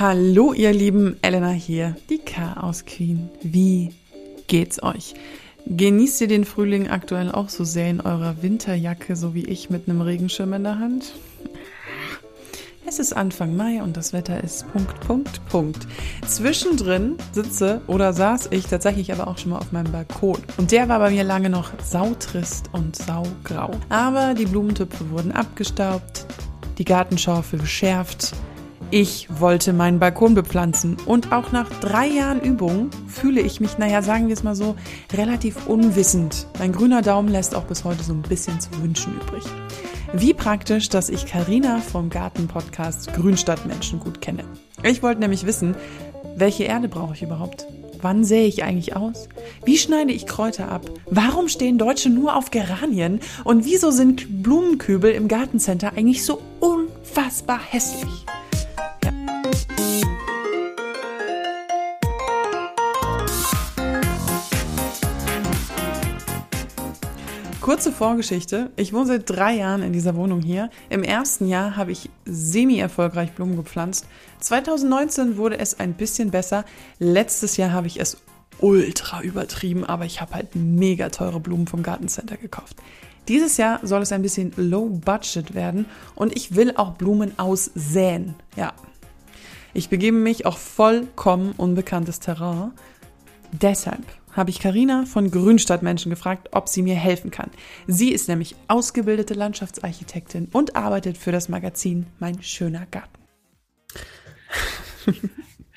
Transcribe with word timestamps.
Hallo 0.00 0.54
ihr 0.54 0.72
Lieben, 0.72 1.18
Elena 1.20 1.50
hier, 1.50 1.94
die 2.08 2.16
Chaos 2.16 2.86
Queen. 2.86 3.28
Wie 3.42 3.90
geht's 4.46 4.82
euch? 4.82 5.12
Genießt 5.66 6.22
ihr 6.22 6.26
den 6.26 6.46
Frühling 6.46 6.88
aktuell 6.88 7.30
auch 7.30 7.50
so 7.50 7.64
sehr 7.64 7.90
in 7.90 8.00
eurer 8.00 8.42
Winterjacke, 8.42 9.14
so 9.14 9.34
wie 9.34 9.44
ich 9.44 9.68
mit 9.68 9.90
einem 9.90 10.00
Regenschirm 10.00 10.54
in 10.54 10.64
der 10.64 10.78
Hand? 10.78 11.12
Es 12.86 12.98
ist 12.98 13.12
Anfang 13.12 13.54
Mai 13.54 13.82
und 13.82 13.94
das 13.94 14.14
Wetter 14.14 14.42
ist 14.42 14.72
Punkt, 14.72 14.98
Punkt, 15.00 15.46
Punkt. 15.50 15.86
Zwischendrin 16.26 17.16
sitze 17.32 17.82
oder 17.86 18.14
saß 18.14 18.48
ich 18.52 18.68
tatsächlich 18.68 19.12
aber 19.12 19.28
auch 19.28 19.36
schon 19.36 19.50
mal 19.50 19.58
auf 19.58 19.70
meinem 19.70 19.92
Balkon. 19.92 20.38
Und 20.56 20.72
der 20.72 20.88
war 20.88 20.98
bei 20.98 21.10
mir 21.10 21.24
lange 21.24 21.50
noch 21.50 21.72
sautrist 21.84 22.70
und 22.72 22.96
saugrau. 22.96 23.72
Aber 23.90 24.32
die 24.32 24.46
Blumentöpfe 24.46 25.10
wurden 25.10 25.32
abgestaubt, 25.32 26.24
die 26.78 26.86
Gartenschaufel 26.86 27.58
geschärft, 27.58 28.32
ich 28.92 29.28
wollte 29.40 29.72
meinen 29.72 30.00
Balkon 30.00 30.34
bepflanzen 30.34 30.96
und 31.06 31.32
auch 31.32 31.52
nach 31.52 31.70
drei 31.80 32.08
Jahren 32.08 32.40
Übung 32.40 32.90
fühle 33.06 33.40
ich 33.40 33.60
mich, 33.60 33.78
naja, 33.78 34.02
sagen 34.02 34.26
wir 34.26 34.34
es 34.34 34.42
mal 34.42 34.56
so, 34.56 34.74
relativ 35.12 35.68
unwissend. 35.68 36.48
Mein 36.58 36.72
grüner 36.72 37.00
Daumen 37.00 37.28
lässt 37.28 37.54
auch 37.54 37.64
bis 37.64 37.84
heute 37.84 38.02
so 38.02 38.12
ein 38.12 38.22
bisschen 38.22 38.60
zu 38.60 38.70
wünschen 38.82 39.14
übrig. 39.20 39.44
Wie 40.12 40.34
praktisch, 40.34 40.88
dass 40.88 41.08
ich 41.08 41.26
Karina 41.26 41.78
vom 41.78 42.10
Garten-Podcast 42.10 43.14
Grünstadtmenschen 43.14 44.00
gut 44.00 44.20
kenne. 44.20 44.42
Ich 44.82 45.04
wollte 45.04 45.20
nämlich 45.20 45.46
wissen, 45.46 45.76
welche 46.34 46.64
Erde 46.64 46.88
brauche 46.88 47.14
ich 47.14 47.22
überhaupt? 47.22 47.66
Wann 48.02 48.24
sähe 48.24 48.46
ich 48.46 48.64
eigentlich 48.64 48.96
aus? 48.96 49.28
Wie 49.64 49.76
schneide 49.76 50.12
ich 50.12 50.26
Kräuter 50.26 50.68
ab? 50.68 50.90
Warum 51.06 51.48
stehen 51.48 51.78
Deutsche 51.78 52.10
nur 52.10 52.34
auf 52.34 52.50
Geranien? 52.50 53.20
Und 53.44 53.64
wieso 53.64 53.90
sind 53.90 54.42
Blumenkübel 54.42 55.12
im 55.12 55.28
Gartencenter 55.28 55.92
eigentlich 55.92 56.24
so 56.24 56.40
unfassbar 56.60 57.60
hässlich? 57.62 58.26
Kurze 67.70 67.92
Vorgeschichte. 67.92 68.72
Ich 68.74 68.92
wohne 68.92 69.06
seit 69.06 69.30
drei 69.30 69.54
Jahren 69.54 69.84
in 69.84 69.92
dieser 69.92 70.16
Wohnung 70.16 70.42
hier. 70.42 70.70
Im 70.88 71.04
ersten 71.04 71.46
Jahr 71.46 71.76
habe 71.76 71.92
ich 71.92 72.10
semi-erfolgreich 72.24 73.30
Blumen 73.30 73.54
gepflanzt. 73.54 74.06
2019 74.40 75.36
wurde 75.36 75.56
es 75.56 75.78
ein 75.78 75.94
bisschen 75.94 76.32
besser. 76.32 76.64
Letztes 76.98 77.56
Jahr 77.56 77.70
habe 77.70 77.86
ich 77.86 78.00
es 78.00 78.16
ultra 78.58 79.22
übertrieben, 79.22 79.84
aber 79.84 80.04
ich 80.04 80.20
habe 80.20 80.34
halt 80.34 80.56
mega 80.56 81.10
teure 81.10 81.38
Blumen 81.38 81.68
vom 81.68 81.84
Gartencenter 81.84 82.36
gekauft. 82.36 82.74
Dieses 83.28 83.56
Jahr 83.56 83.78
soll 83.84 84.02
es 84.02 84.10
ein 84.10 84.22
bisschen 84.22 84.52
low 84.56 84.88
budget 84.88 85.54
werden 85.54 85.86
und 86.16 86.34
ich 86.34 86.56
will 86.56 86.74
auch 86.74 86.94
Blumen 86.94 87.38
aussäen. 87.38 88.34
Ja. 88.56 88.72
Ich 89.74 89.88
begebe 89.88 90.16
mich 90.16 90.44
auf 90.44 90.58
vollkommen 90.58 91.52
unbekanntes 91.56 92.18
Terrain. 92.18 92.72
Deshalb 93.52 94.04
habe 94.32 94.50
ich 94.50 94.60
Karina 94.60 95.04
von 95.06 95.30
Grünstadtmenschen 95.30 96.10
gefragt, 96.10 96.48
ob 96.52 96.68
sie 96.68 96.82
mir 96.82 96.94
helfen 96.94 97.30
kann. 97.30 97.50
Sie 97.86 98.10
ist 98.10 98.28
nämlich 98.28 98.56
ausgebildete 98.68 99.34
Landschaftsarchitektin 99.34 100.48
und 100.52 100.76
arbeitet 100.76 101.18
für 101.18 101.32
das 101.32 101.48
Magazin 101.48 102.06
Mein 102.18 102.42
schöner 102.42 102.86
Garten. 102.90 103.20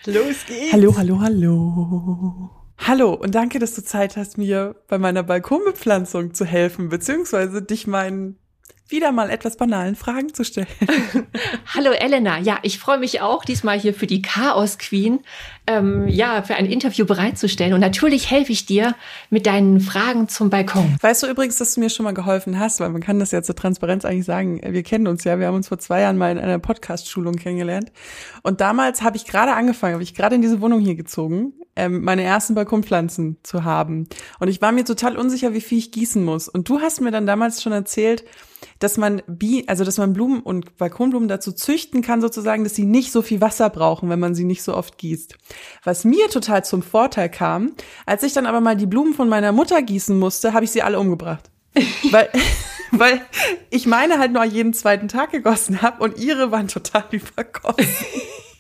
Los 0.06 0.46
geht's. 0.46 0.74
Hallo, 0.74 0.96
hallo, 0.98 1.22
hallo. 1.22 2.50
Hallo 2.78 3.14
und 3.14 3.34
danke, 3.34 3.59
dass 3.59 3.76
du 3.76 3.84
Zeit 3.84 4.18
hast, 4.18 4.38
mir 4.38 4.76
bei 4.90 4.98
meiner 4.98 5.24
Balkonbepflanzung 5.24 6.34
zu 6.34 6.44
helfen, 6.44 6.90
beziehungsweise 6.90 7.62
dich 7.62 7.88
meinen 7.88 8.38
wieder 8.94 9.12
mal 9.12 9.32
etwas 9.32 9.58
banalen 9.58 9.96
Fragen 9.96 10.34
zu 10.34 10.46
stellen. 10.46 10.68
Hallo 11.76 11.92
Elena, 11.92 12.38
ja, 12.38 12.60
ich 12.62 12.78
freue 12.78 13.00
mich 13.00 13.22
auch, 13.22 13.44
diesmal 13.44 13.80
hier 13.80 13.94
für 13.94 14.06
die 14.06 14.22
Chaos 14.22 14.78
Queen, 14.78 15.22
ähm, 15.66 16.08
ja, 16.08 16.44
für 16.44 16.56
ein 16.56 16.68
Interview 16.68 17.06
bereitzustellen. 17.06 17.74
Und 17.74 17.80
natürlich 17.80 18.30
helfe 18.30 18.52
ich 18.52 18.68
dir 18.68 18.96
mit 19.32 19.48
deinen 19.48 19.80
Fragen 19.80 20.30
zum 20.30 20.52
Balkon. 20.52 20.96
Weißt 21.02 21.24
du 21.24 21.28
übrigens, 21.28 21.58
dass 21.58 21.74
du 21.74 21.80
mir 21.80 21.90
schon 21.90 22.03
mal 22.03 22.14
geholfen 22.14 22.59
hast, 22.59 22.80
weil 22.80 22.90
man 22.90 23.02
kann 23.02 23.20
das 23.20 23.32
ja 23.32 23.42
zur 23.42 23.56
Transparenz 23.56 24.06
eigentlich 24.06 24.26
sagen. 24.26 24.62
Wir 24.64 24.84
kennen 24.84 25.08
uns 25.08 25.24
ja, 25.24 25.40
wir 25.40 25.48
haben 25.48 25.56
uns 25.56 25.70
vor 25.70 25.80
zwei 25.80 26.02
Jahren 26.02 26.18
mal 26.18 26.32
in 26.32 26.38
einer 26.38 26.59
Podcast-Schulung 26.59 27.36
kennengelernt. 27.36 27.92
Und 28.44 28.62
damals 28.62 29.02
habe 29.02 29.18
ich 29.18 29.26
gerade 29.26 29.53
angefangen, 29.53 29.94
habe 29.94 30.03
ich 30.03 30.14
gerade 30.14 30.36
in 30.36 30.44
diese 30.44 30.62
Wohnung 30.62 30.80
hier 30.82 30.96
gezogen, 30.96 31.53
ähm, 31.75 32.03
meine 32.03 32.23
ersten 32.23 32.56
Balkonpflanzen 32.56 33.38
zu 33.44 33.63
haben. 33.63 34.07
Und 34.39 34.47
ich 34.47 34.61
war 34.61 34.72
mir 34.72 34.85
total 34.85 35.17
unsicher, 35.17 35.53
wie 35.53 35.61
viel 35.61 35.79
ich 35.79 35.91
gießen 35.91 36.23
muss. 36.23 36.47
Und 36.47 36.69
du 36.69 36.79
hast 36.79 37.01
mir 37.01 37.11
dann 37.11 37.25
damals 37.25 37.61
schon 37.61 37.73
erzählt, 37.73 38.23
dass 38.79 38.97
man 38.97 39.22
Bi 39.28 39.63
also 39.67 39.84
dass 39.84 39.97
man 39.97 40.13
Blumen 40.13 40.41
und 40.41 40.78
Balkonblumen 40.78 41.28
dazu 41.28 41.51
züchten 41.51 42.01
kann, 42.01 42.22
sozusagen, 42.22 42.63
dass 42.63 42.75
sie 42.75 42.85
nicht 42.85 43.11
so 43.11 43.22
viel 43.22 43.41
Wasser 43.41 43.69
brauchen, 43.69 44.09
wenn 44.09 44.19
man 44.19 44.35
sie 44.35 44.45
nicht 44.45 44.63
so 44.63 44.75
oft 44.75 44.97
gießt. 44.97 45.35
Was 45.84 46.06
mir 46.06 46.29
total 46.29 46.63
zum 46.63 46.81
Vorteil 46.81 47.29
kam, 47.29 47.73
als 48.05 48.23
ich 48.23 48.34
dann 48.34 48.45
aber 48.45 48.61
mal 48.61 48.75
die 48.75 48.85
Blumen 48.85 49.13
von 49.13 49.29
meiner 49.29 49.51
Mutter 49.51 49.81
gießen 49.81 50.17
musste, 50.17 50.53
habe 50.53 50.66
ich 50.66 50.72
sie 50.72 50.81
alle 50.81 51.00
umgebracht. 51.00 51.50
weil, 52.11 52.29
weil 52.91 53.22
ich 53.72 53.88
meine 53.88 54.19
halt 54.19 54.31
nur 54.31 54.44
jeden 54.44 54.73
zweiten 54.73 55.07
Tag 55.07 55.31
gegossen 55.31 55.81
habe 55.81 56.03
und 56.03 56.17
ihre 56.19 56.51
waren 56.51 56.67
total 56.67 57.05
übergossen. 57.11 57.88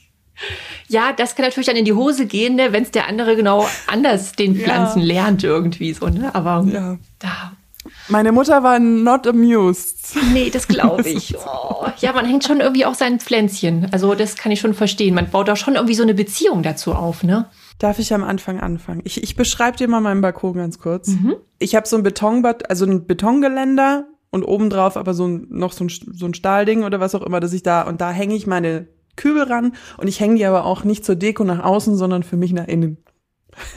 Ja, 0.87 1.13
das 1.13 1.35
kann 1.35 1.45
natürlich 1.45 1.67
dann 1.67 1.75
in 1.75 1.85
die 1.85 1.93
Hose 1.93 2.25
gehen, 2.25 2.55
ne, 2.55 2.73
wenn 2.73 2.83
es 2.83 2.91
der 2.91 3.07
andere 3.07 3.35
genau 3.35 3.67
anders 3.87 4.33
den 4.33 4.55
Pflanzen 4.55 5.01
ja. 5.01 5.05
lernt 5.05 5.43
irgendwie 5.43 5.93
so, 5.93 6.07
ne? 6.07 6.33
Aber 6.33 6.65
ja. 6.67 6.97
da 7.19 7.53
meine 8.07 8.31
Mutter 8.31 8.63
war 8.63 8.79
not 8.79 9.27
amused. 9.27 10.15
Nee, 10.31 10.49
das 10.49 10.67
glaube 10.67 11.01
ich. 11.09 11.35
Oh. 11.37 11.85
Ja, 11.99 12.13
man 12.13 12.25
hängt 12.25 12.43
schon 12.43 12.59
irgendwie 12.59 12.85
auch 12.85 12.95
sein 12.95 13.19
Pflänzchen. 13.19 13.87
Also 13.91 14.15
das 14.15 14.35
kann 14.35 14.51
ich 14.51 14.59
schon 14.59 14.73
verstehen. 14.73 15.15
Man 15.15 15.29
baut 15.29 15.47
da 15.47 15.55
schon 15.55 15.75
irgendwie 15.75 15.95
so 15.95 16.03
eine 16.03 16.13
Beziehung 16.13 16.63
dazu 16.63 16.93
auf, 16.93 17.23
ne? 17.23 17.47
Darf 17.79 17.99
ich 17.99 18.13
am 18.13 18.23
Anfang 18.23 18.59
anfangen? 18.59 19.01
Ich, 19.03 19.21
ich 19.23 19.35
beschreibe 19.35 19.77
dir 19.77 19.87
mal 19.87 19.99
meinen 19.99 20.21
Balkon 20.21 20.53
ganz 20.53 20.79
kurz. 20.79 21.07
Mhm. 21.09 21.35
Ich 21.59 21.75
habe 21.75 21.87
so 21.87 21.97
ein 21.97 22.03
Betonbad, 22.03 22.69
also 22.69 22.85
ein 22.85 23.05
Betongeländer 23.07 24.05
und 24.29 24.43
obendrauf 24.43 24.97
aber 24.97 25.13
so 25.13 25.27
ein, 25.27 25.47
noch 25.49 25.73
so 25.73 25.83
ein, 25.85 25.89
so 25.89 26.25
ein 26.25 26.33
Stahlding 26.33 26.83
oder 26.83 26.99
was 26.99 27.15
auch 27.15 27.21
immer, 27.21 27.39
dass 27.39 27.53
ich 27.53 27.63
da 27.63 27.81
und 27.83 28.01
da 28.01 28.11
hänge 28.11 28.35
ich 28.35 28.47
meine 28.47 28.87
Kübel 29.15 29.43
ran 29.43 29.73
und 29.97 30.07
ich 30.07 30.19
hänge 30.19 30.35
die 30.35 30.45
aber 30.45 30.65
auch 30.65 30.83
nicht 30.83 31.05
zur 31.05 31.15
Deko 31.15 31.43
nach 31.43 31.63
außen, 31.63 31.95
sondern 31.95 32.23
für 32.23 32.37
mich 32.37 32.53
nach 32.53 32.67
innen. 32.67 32.97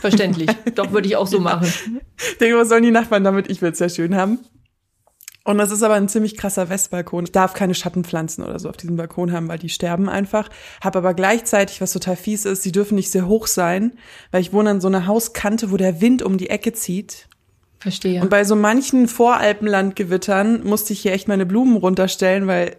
Verständlich. 0.00 0.50
Doch, 0.74 0.92
würde 0.92 1.06
ich 1.06 1.16
auch 1.16 1.26
so 1.26 1.40
machen. 1.40 1.70
Ich 2.16 2.38
denke, 2.38 2.58
was 2.58 2.68
sollen 2.68 2.82
die 2.82 2.90
Nachbarn 2.90 3.24
damit? 3.24 3.50
Ich 3.50 3.60
will 3.62 3.72
es 3.72 3.78
ja 3.78 3.88
schön 3.88 4.16
haben. 4.16 4.38
Und 5.44 5.58
das 5.58 5.70
ist 5.70 5.84
aber 5.84 5.94
ein 5.94 6.08
ziemlich 6.08 6.36
krasser 6.36 6.68
Westbalkon. 6.68 7.24
Ich 7.24 7.32
darf 7.32 7.54
keine 7.54 7.74
Schattenpflanzen 7.74 8.42
oder 8.42 8.58
so 8.58 8.68
auf 8.68 8.76
diesem 8.76 8.96
Balkon 8.96 9.30
haben, 9.30 9.46
weil 9.46 9.60
die 9.60 9.68
sterben 9.68 10.08
einfach. 10.08 10.48
Hab 10.80 10.96
aber 10.96 11.14
gleichzeitig, 11.14 11.80
was 11.80 11.92
total 11.92 12.16
fies 12.16 12.44
ist, 12.44 12.64
sie 12.64 12.72
dürfen 12.72 12.96
nicht 12.96 13.12
sehr 13.12 13.28
hoch 13.28 13.46
sein, 13.46 13.92
weil 14.32 14.40
ich 14.40 14.52
wohne 14.52 14.70
an 14.70 14.80
so 14.80 14.88
einer 14.88 15.06
Hauskante, 15.06 15.70
wo 15.70 15.76
der 15.76 16.00
Wind 16.00 16.22
um 16.22 16.36
die 16.36 16.50
Ecke 16.50 16.72
zieht. 16.72 17.28
Verstehe. 17.78 18.22
Und 18.22 18.30
bei 18.30 18.42
so 18.42 18.56
manchen 18.56 19.06
Voralpenlandgewittern 19.06 20.64
musste 20.64 20.92
ich 20.92 21.00
hier 21.00 21.12
echt 21.12 21.28
meine 21.28 21.46
Blumen 21.46 21.76
runterstellen, 21.76 22.48
weil 22.48 22.78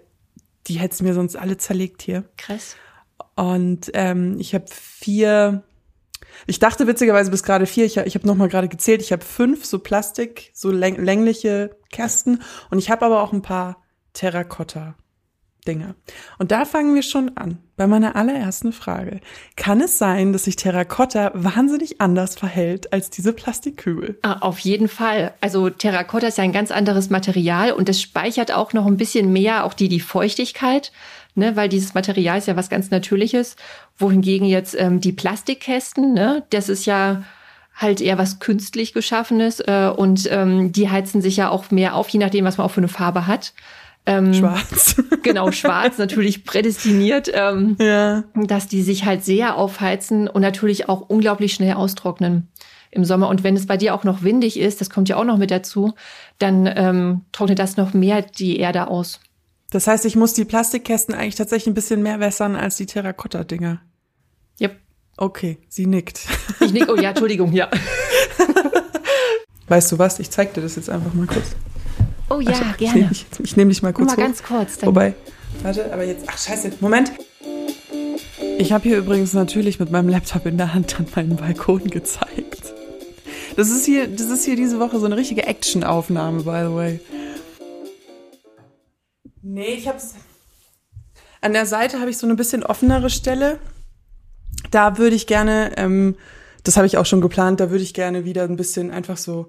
die 0.67 0.79
hätten 0.79 1.03
mir 1.03 1.13
sonst 1.13 1.35
alle 1.35 1.57
zerlegt 1.57 2.01
hier. 2.01 2.25
Krass. 2.37 2.75
Und 3.35 3.91
ähm, 3.93 4.37
ich 4.39 4.53
habe 4.53 4.65
vier 4.69 5.63
ich 6.45 6.59
dachte 6.59 6.87
witzigerweise 6.87 7.31
bis 7.31 7.43
gerade 7.43 7.65
vier. 7.65 7.85
Ich, 7.85 7.97
ich 7.97 8.15
habe 8.15 8.27
noch 8.27 8.35
mal 8.35 8.49
gerade 8.49 8.67
gezählt. 8.67 9.01
Ich 9.01 9.11
habe 9.11 9.23
fünf 9.23 9.65
so 9.65 9.79
Plastik, 9.79 10.51
so 10.53 10.71
läng 10.71 11.03
längliche 11.03 11.75
Kästen 11.91 12.41
und 12.69 12.77
ich 12.77 12.91
habe 12.91 13.05
aber 13.05 13.23
auch 13.23 13.33
ein 13.33 13.41
paar 13.41 13.81
Terrakotta. 14.13 14.95
Dinge. 15.67 15.95
Und 16.37 16.51
da 16.51 16.65
fangen 16.65 16.95
wir 16.95 17.03
schon 17.03 17.35
an. 17.37 17.59
Bei 17.75 17.85
meiner 17.85 18.15
allerersten 18.15 18.73
Frage. 18.73 19.19
Kann 19.55 19.81
es 19.81 19.99
sein, 19.99 20.33
dass 20.33 20.45
sich 20.45 20.55
Terrakotta 20.55 21.31
wahnsinnig 21.35 22.01
anders 22.01 22.35
verhält 22.35 22.91
als 22.91 23.11
diese 23.11 23.33
Plastikkübel? 23.33 24.17
Ah, 24.23 24.37
auf 24.39 24.57
jeden 24.57 24.87
Fall. 24.87 25.33
Also 25.41 25.69
Terrakotta 25.69 26.25
ist 26.27 26.39
ja 26.39 26.43
ein 26.43 26.53
ganz 26.53 26.71
anderes 26.71 27.11
Material 27.11 27.73
und 27.73 27.87
es 27.87 28.01
speichert 28.01 28.51
auch 28.51 28.73
noch 28.73 28.87
ein 28.87 28.97
bisschen 28.97 29.31
mehr 29.31 29.63
auch 29.63 29.75
die, 29.75 29.89
die 29.89 29.99
Feuchtigkeit 29.99 30.91
ne, 31.37 31.55
weil 31.55 31.69
dieses 31.69 31.93
Material 31.93 32.37
ist 32.37 32.47
ja 32.47 32.57
was 32.57 32.69
ganz 32.69 32.89
Natürliches, 32.89 33.55
wohingegen 33.97 34.47
jetzt 34.47 34.75
ähm, 34.77 34.99
die 34.99 35.13
Plastikkästen, 35.13 36.13
ne, 36.13 36.43
das 36.49 36.67
ist 36.67 36.85
ja 36.85 37.23
halt 37.75 38.01
eher 38.01 38.17
was 38.17 38.39
künstlich 38.39 38.91
geschaffenes 38.91 39.59
äh, 39.59 39.91
und 39.95 40.27
ähm, 40.31 40.71
die 40.71 40.89
heizen 40.89 41.21
sich 41.21 41.37
ja 41.37 41.49
auch 41.49 41.69
mehr 41.69 41.95
auf, 41.95 42.09
je 42.09 42.19
nachdem, 42.19 42.43
was 42.43 42.57
man 42.57 42.65
auch 42.65 42.71
für 42.71 42.81
eine 42.81 42.87
Farbe 42.87 43.27
hat. 43.27 43.53
Ähm, 44.07 44.33
schwarz. 44.33 44.95
genau, 45.21 45.51
schwarz, 45.51 45.97
natürlich 45.97 46.45
prädestiniert, 46.45 47.29
ähm, 47.33 47.75
ja. 47.79 48.23
dass 48.33 48.67
die 48.67 48.81
sich 48.81 49.03
halt 49.03 49.25
sehr 49.25 49.57
aufheizen 49.57 50.29
und 50.29 50.41
natürlich 50.41 50.87
auch 50.87 51.01
unglaublich 51.01 51.53
schnell 51.53 51.73
austrocknen 51.73 52.47
im 52.89 53.03
Sommer. 53.03 53.27
Und 53.27 53.43
wenn 53.43 53.57
es 53.57 53.67
bei 53.67 53.75
dir 53.75 53.93
auch 53.93 54.05
noch 54.05 54.23
windig 54.23 54.57
ist, 54.57 54.79
das 54.79 54.89
kommt 54.89 55.09
ja 55.09 55.17
auch 55.17 55.25
noch 55.25 55.37
mit 55.37 55.51
dazu, 55.51 55.93
dann 56.39 56.71
ähm, 56.73 57.25
trocknet 57.33 57.59
das 57.59 57.75
noch 57.75 57.93
mehr 57.93 58.21
die 58.21 58.57
Erde 58.57 58.87
aus. 58.87 59.19
Das 59.71 59.87
heißt, 59.87 60.05
ich 60.05 60.15
muss 60.15 60.33
die 60.33 60.45
Plastikkästen 60.45 61.13
eigentlich 61.13 61.35
tatsächlich 61.35 61.67
ein 61.67 61.73
bisschen 61.73 62.01
mehr 62.01 62.21
wässern 62.21 62.55
als 62.55 62.77
die 62.77 62.85
Terrakotta-Dinger. 62.85 63.81
Yep. 64.61 64.77
Okay, 65.17 65.57
sie 65.67 65.85
nickt. 65.85 66.21
Ich 66.59 66.73
nick, 66.73 66.89
oh 66.89 66.95
ja, 66.95 67.09
Entschuldigung, 67.09 67.53
ja. 67.53 67.69
Weißt 69.67 69.91
du 69.91 69.99
was? 69.99 70.19
Ich 70.19 70.29
zeig 70.31 70.53
dir 70.53 70.61
das 70.61 70.75
jetzt 70.75 70.89
einfach 70.89 71.13
mal 71.13 71.27
kurz. 71.27 71.55
Oh 72.29 72.39
ja, 72.39 72.51
also, 72.51 72.63
gerne. 72.77 72.77
Ich 72.79 72.93
nehme 72.93 73.09
dich, 73.09 73.25
ich 73.43 73.57
nehm 73.57 73.69
dich 73.69 73.81
mal 73.81 73.93
kurz 73.93 74.07
Mal 74.07 74.17
hoch. 74.17 74.21
ganz 74.21 74.43
kurz. 74.43 74.77
Dann. 74.77 74.87
Wobei, 74.89 75.13
warte, 75.63 75.91
aber 75.93 76.03
jetzt, 76.03 76.25
ach 76.27 76.37
scheiße, 76.37 76.71
Moment. 76.81 77.11
Ich 78.59 78.71
habe 78.71 78.83
hier 78.83 78.97
übrigens 78.97 79.33
natürlich 79.33 79.79
mit 79.79 79.91
meinem 79.91 80.09
Laptop 80.09 80.45
in 80.45 80.57
der 80.57 80.73
Hand 80.73 80.95
dann 80.97 81.07
meinen 81.15 81.35
Balkon 81.37 81.85
gezeigt. 81.85 82.73
Das 83.55 83.69
ist 83.69 83.85
hier, 83.85 84.07
das 84.07 84.29
ist 84.29 84.45
hier 84.45 84.55
diese 84.55 84.79
Woche 84.79 84.99
so 84.99 85.05
eine 85.05 85.15
richtige 85.17 85.45
Action-Aufnahme, 85.45 86.43
by 86.43 86.67
the 86.67 86.75
way. 86.75 86.99
Nee, 89.41 89.75
ich 89.75 89.87
hab's. 89.87 90.15
An 91.41 91.53
der 91.53 91.65
Seite 91.65 91.99
habe 91.99 92.09
ich 92.09 92.17
so 92.17 92.27
eine 92.27 92.35
bisschen 92.35 92.63
offenere 92.63 93.09
Stelle. 93.09 93.59
Da 94.71 94.97
würde 94.97 95.15
ich 95.15 95.27
gerne, 95.27 95.71
ähm, 95.77 96.15
das 96.63 96.77
habe 96.77 96.87
ich 96.87 96.97
auch 96.97 97.05
schon 97.05 97.21
geplant, 97.21 97.59
da 97.59 97.69
würde 97.69 97.83
ich 97.83 97.93
gerne 97.93 98.25
wieder 98.25 98.43
ein 98.43 98.57
bisschen 98.57 98.91
einfach 98.91 99.17
so 99.17 99.47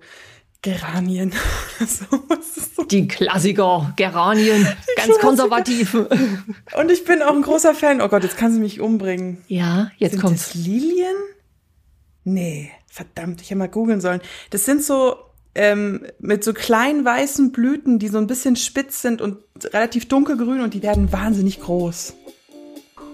Geranien. 0.62 1.32
so. 1.86 2.84
Die 2.84 3.06
Klassiker, 3.06 3.92
Geranien, 3.96 4.58
Die 4.60 4.64
ganz 4.64 4.78
Klassiker. 4.96 5.18
konservativ. 5.20 5.94
Und 6.78 6.90
ich 6.90 7.04
bin 7.04 7.22
auch 7.22 7.34
ein 7.34 7.42
großer 7.42 7.74
Fan. 7.74 8.00
Oh 8.00 8.08
Gott, 8.08 8.24
jetzt 8.24 8.36
kann 8.36 8.52
sie 8.52 8.58
mich 8.60 8.80
umbringen. 8.80 9.44
Ja, 9.46 9.90
jetzt 9.98 10.12
sind 10.12 10.20
kommt's. 10.20 10.52
Das 10.52 10.54
Lilien? 10.54 11.14
Nee, 12.24 12.70
verdammt, 12.88 13.40
ich 13.40 13.50
hätte 13.50 13.58
mal 13.58 13.68
googeln 13.68 14.00
sollen. 14.00 14.20
Das 14.50 14.64
sind 14.64 14.82
so 14.82 15.16
ähm, 15.54 16.06
mit 16.18 16.44
so 16.44 16.52
kleinen 16.52 17.04
weißen 17.04 17.52
Blüten, 17.52 17.98
die 17.98 18.08
so 18.08 18.18
ein 18.18 18.26
bisschen 18.26 18.56
spitz 18.56 19.00
sind 19.00 19.20
und 19.22 19.38
relativ 19.72 20.08
dunkelgrün 20.08 20.60
und 20.60 20.74
die 20.74 20.82
werden 20.82 21.12
wahnsinnig 21.12 21.60
groß. 21.60 22.14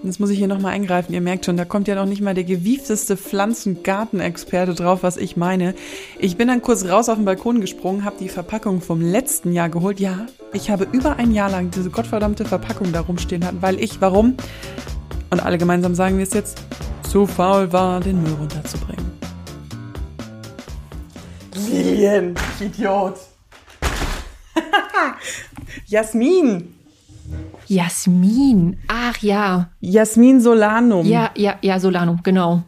Jetzt 0.05 0.19
muss 0.19 0.29
ich 0.29 0.37
hier 0.37 0.47
nochmal 0.47 0.73
eingreifen. 0.73 1.13
Ihr 1.13 1.21
merkt 1.21 1.45
schon, 1.45 1.57
da 1.57 1.65
kommt 1.65 1.87
ja 1.87 1.95
noch 1.95 2.05
nicht 2.05 2.21
mal 2.21 2.35
der 2.35 2.43
gewiefteste 2.43 3.17
Pflanzengartenexperte 3.17 4.75
drauf, 4.75 5.01
was 5.01 5.17
ich 5.17 5.35
meine. 5.35 5.73
Ich 6.19 6.37
bin 6.37 6.47
dann 6.47 6.61
kurz 6.61 6.85
raus 6.85 7.09
auf 7.09 7.15
den 7.15 7.25
Balkon 7.25 7.59
gesprungen, 7.59 8.05
habe 8.05 8.17
die 8.19 8.29
Verpackung 8.29 8.81
vom 8.81 9.01
letzten 9.01 9.51
Jahr 9.51 9.69
geholt. 9.69 9.99
Ja, 9.99 10.27
ich 10.53 10.69
habe 10.69 10.87
über 10.91 11.15
ein 11.15 11.31
Jahr 11.31 11.49
lang 11.49 11.71
diese 11.71 11.89
gottverdammte 11.89 12.45
Verpackung 12.45 12.93
da 12.93 13.01
rumstehen 13.01 13.43
hatten, 13.43 13.63
weil 13.63 13.79
ich, 13.79 13.99
warum? 13.99 14.37
Und 15.31 15.43
alle 15.43 15.57
gemeinsam 15.57 15.95
sagen 15.95 16.17
wir 16.17 16.23
es 16.23 16.33
jetzt, 16.33 16.61
zu 17.09 17.25
faul 17.25 17.73
war, 17.73 17.99
den 17.99 18.21
Müll 18.21 18.33
runterzubringen. 18.33 19.11
Lilien, 21.55 22.35
Idiot. 22.59 23.15
Jasmin. 25.87 26.75
Jasmin. 27.67 28.77
Ach 28.87 29.17
ja. 29.19 29.69
Jasmin 29.79 30.41
Solanum. 30.41 31.05
Ja, 31.05 31.31
ja, 31.35 31.57
ja, 31.61 31.79
Solanum, 31.79 32.21
genau. 32.23 32.63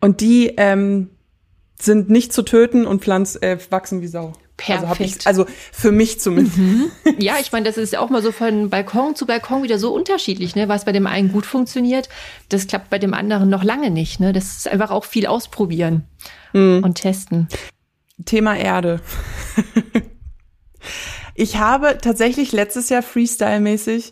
Und 0.00 0.20
die 0.20 0.54
ähm, 0.56 1.10
sind 1.80 2.10
nicht 2.10 2.32
zu 2.32 2.42
töten 2.42 2.86
und 2.86 3.02
pflanz, 3.02 3.36
äh, 3.36 3.58
wachsen 3.70 4.02
wie 4.02 4.06
Sau. 4.06 4.32
Perfekt. 4.56 4.90
Also, 4.90 5.04
ich, 5.04 5.26
also 5.26 5.46
für 5.72 5.92
mich 5.92 6.18
zumindest. 6.18 6.56
Mhm. 6.56 6.90
Ja, 7.18 7.34
ich 7.40 7.52
meine, 7.52 7.66
das 7.66 7.76
ist 7.76 7.92
ja 7.92 8.00
auch 8.00 8.08
mal 8.08 8.22
so 8.22 8.32
von 8.32 8.70
Balkon 8.70 9.14
zu 9.14 9.26
Balkon 9.26 9.62
wieder 9.62 9.78
so 9.78 9.94
unterschiedlich, 9.94 10.54
ne? 10.56 10.68
Was 10.68 10.86
bei 10.86 10.92
dem 10.92 11.06
einen 11.06 11.30
gut 11.30 11.44
funktioniert, 11.44 12.08
das 12.48 12.66
klappt 12.66 12.88
bei 12.88 12.98
dem 12.98 13.12
anderen 13.12 13.50
noch 13.50 13.64
lange 13.64 13.90
nicht. 13.90 14.18
Ne? 14.18 14.32
Das 14.32 14.56
ist 14.56 14.68
einfach 14.68 14.90
auch 14.90 15.04
viel 15.04 15.26
ausprobieren 15.26 16.04
mhm. 16.52 16.82
und 16.82 16.94
testen. 16.94 17.48
Thema 18.24 18.56
Erde. 18.56 19.00
Ich 21.38 21.58
habe 21.58 21.98
tatsächlich 21.98 22.52
letztes 22.52 22.88
Jahr 22.88 23.02
Freestyle-mäßig 23.02 24.10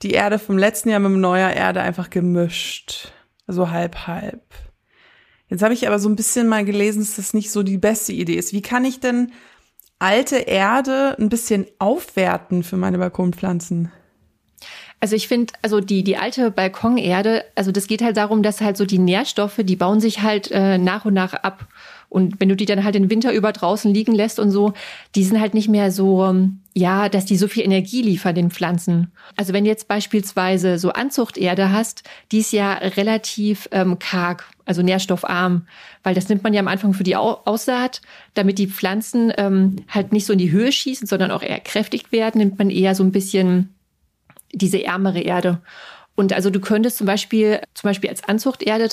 die 0.00 0.12
Erde 0.12 0.38
vom 0.38 0.56
letzten 0.56 0.88
Jahr 0.88 1.00
mit 1.00 1.12
neuer 1.12 1.50
Erde 1.50 1.82
einfach 1.82 2.08
gemischt. 2.08 3.12
So 3.46 3.70
halb, 3.70 4.06
halb. 4.06 4.42
Jetzt 5.48 5.62
habe 5.62 5.74
ich 5.74 5.86
aber 5.86 5.98
so 5.98 6.08
ein 6.08 6.16
bisschen 6.16 6.48
mal 6.48 6.64
gelesen, 6.64 7.00
dass 7.00 7.16
das 7.16 7.34
nicht 7.34 7.50
so 7.50 7.62
die 7.62 7.76
beste 7.76 8.14
Idee 8.14 8.36
ist. 8.36 8.54
Wie 8.54 8.62
kann 8.62 8.86
ich 8.86 9.00
denn 9.00 9.32
alte 9.98 10.36
Erde 10.36 11.14
ein 11.18 11.28
bisschen 11.28 11.66
aufwerten 11.78 12.62
für 12.62 12.78
meine 12.78 12.96
Balkonpflanzen? 12.96 13.92
Also 15.02 15.16
ich 15.16 15.26
finde, 15.26 15.52
also 15.62 15.80
die, 15.80 16.04
die 16.04 16.16
alte 16.16 16.52
Balkonerde, 16.52 17.44
also 17.56 17.72
das 17.72 17.88
geht 17.88 18.02
halt 18.02 18.16
darum, 18.16 18.44
dass 18.44 18.60
halt 18.60 18.76
so 18.76 18.86
die 18.86 19.00
Nährstoffe, 19.00 19.58
die 19.64 19.74
bauen 19.74 19.98
sich 19.98 20.22
halt 20.22 20.52
äh, 20.52 20.78
nach 20.78 21.04
und 21.04 21.12
nach 21.12 21.34
ab. 21.34 21.66
Und 22.08 22.38
wenn 22.38 22.48
du 22.48 22.54
die 22.54 22.66
dann 22.66 22.84
halt 22.84 22.94
den 22.94 23.10
Winter 23.10 23.32
über 23.32 23.50
draußen 23.50 23.92
liegen 23.92 24.14
lässt 24.14 24.38
und 24.38 24.52
so, 24.52 24.74
die 25.16 25.24
sind 25.24 25.40
halt 25.40 25.54
nicht 25.54 25.68
mehr 25.68 25.90
so, 25.90 26.32
ja, 26.72 27.08
dass 27.08 27.24
die 27.24 27.36
so 27.36 27.48
viel 27.48 27.64
Energie 27.64 28.00
liefern 28.00 28.36
den 28.36 28.52
Pflanzen. 28.52 29.10
Also 29.36 29.52
wenn 29.52 29.64
du 29.64 29.70
jetzt 29.70 29.88
beispielsweise 29.88 30.78
so 30.78 30.92
Anzuchterde 30.92 31.72
hast, 31.72 32.04
die 32.30 32.38
ist 32.38 32.52
ja 32.52 32.74
relativ 32.74 33.68
ähm, 33.72 33.98
karg, 33.98 34.44
also 34.66 34.82
nährstoffarm, 34.82 35.66
weil 36.04 36.14
das 36.14 36.28
nimmt 36.28 36.44
man 36.44 36.54
ja 36.54 36.60
am 36.60 36.68
Anfang 36.68 36.94
für 36.94 37.02
die 37.02 37.16
Aussaat, 37.16 38.02
damit 38.34 38.58
die 38.58 38.68
Pflanzen 38.68 39.32
ähm, 39.36 39.76
halt 39.88 40.12
nicht 40.12 40.26
so 40.26 40.32
in 40.32 40.38
die 40.38 40.52
Höhe 40.52 40.70
schießen, 40.70 41.08
sondern 41.08 41.32
auch 41.32 41.42
eher 41.42 41.58
kräftig 41.58 42.12
werden, 42.12 42.38
nimmt 42.38 42.56
man 42.60 42.70
eher 42.70 42.94
so 42.94 43.02
ein 43.02 43.10
bisschen 43.10 43.74
diese 44.52 44.84
ärmere 44.84 45.20
Erde. 45.20 45.60
Und 46.14 46.32
also 46.32 46.50
du 46.50 46.60
könntest 46.60 46.98
zum 46.98 47.06
Beispiel, 47.06 47.60
zum 47.74 47.88
Beispiel 47.88 48.10
als 48.10 48.24
Anzuchterde 48.24 48.88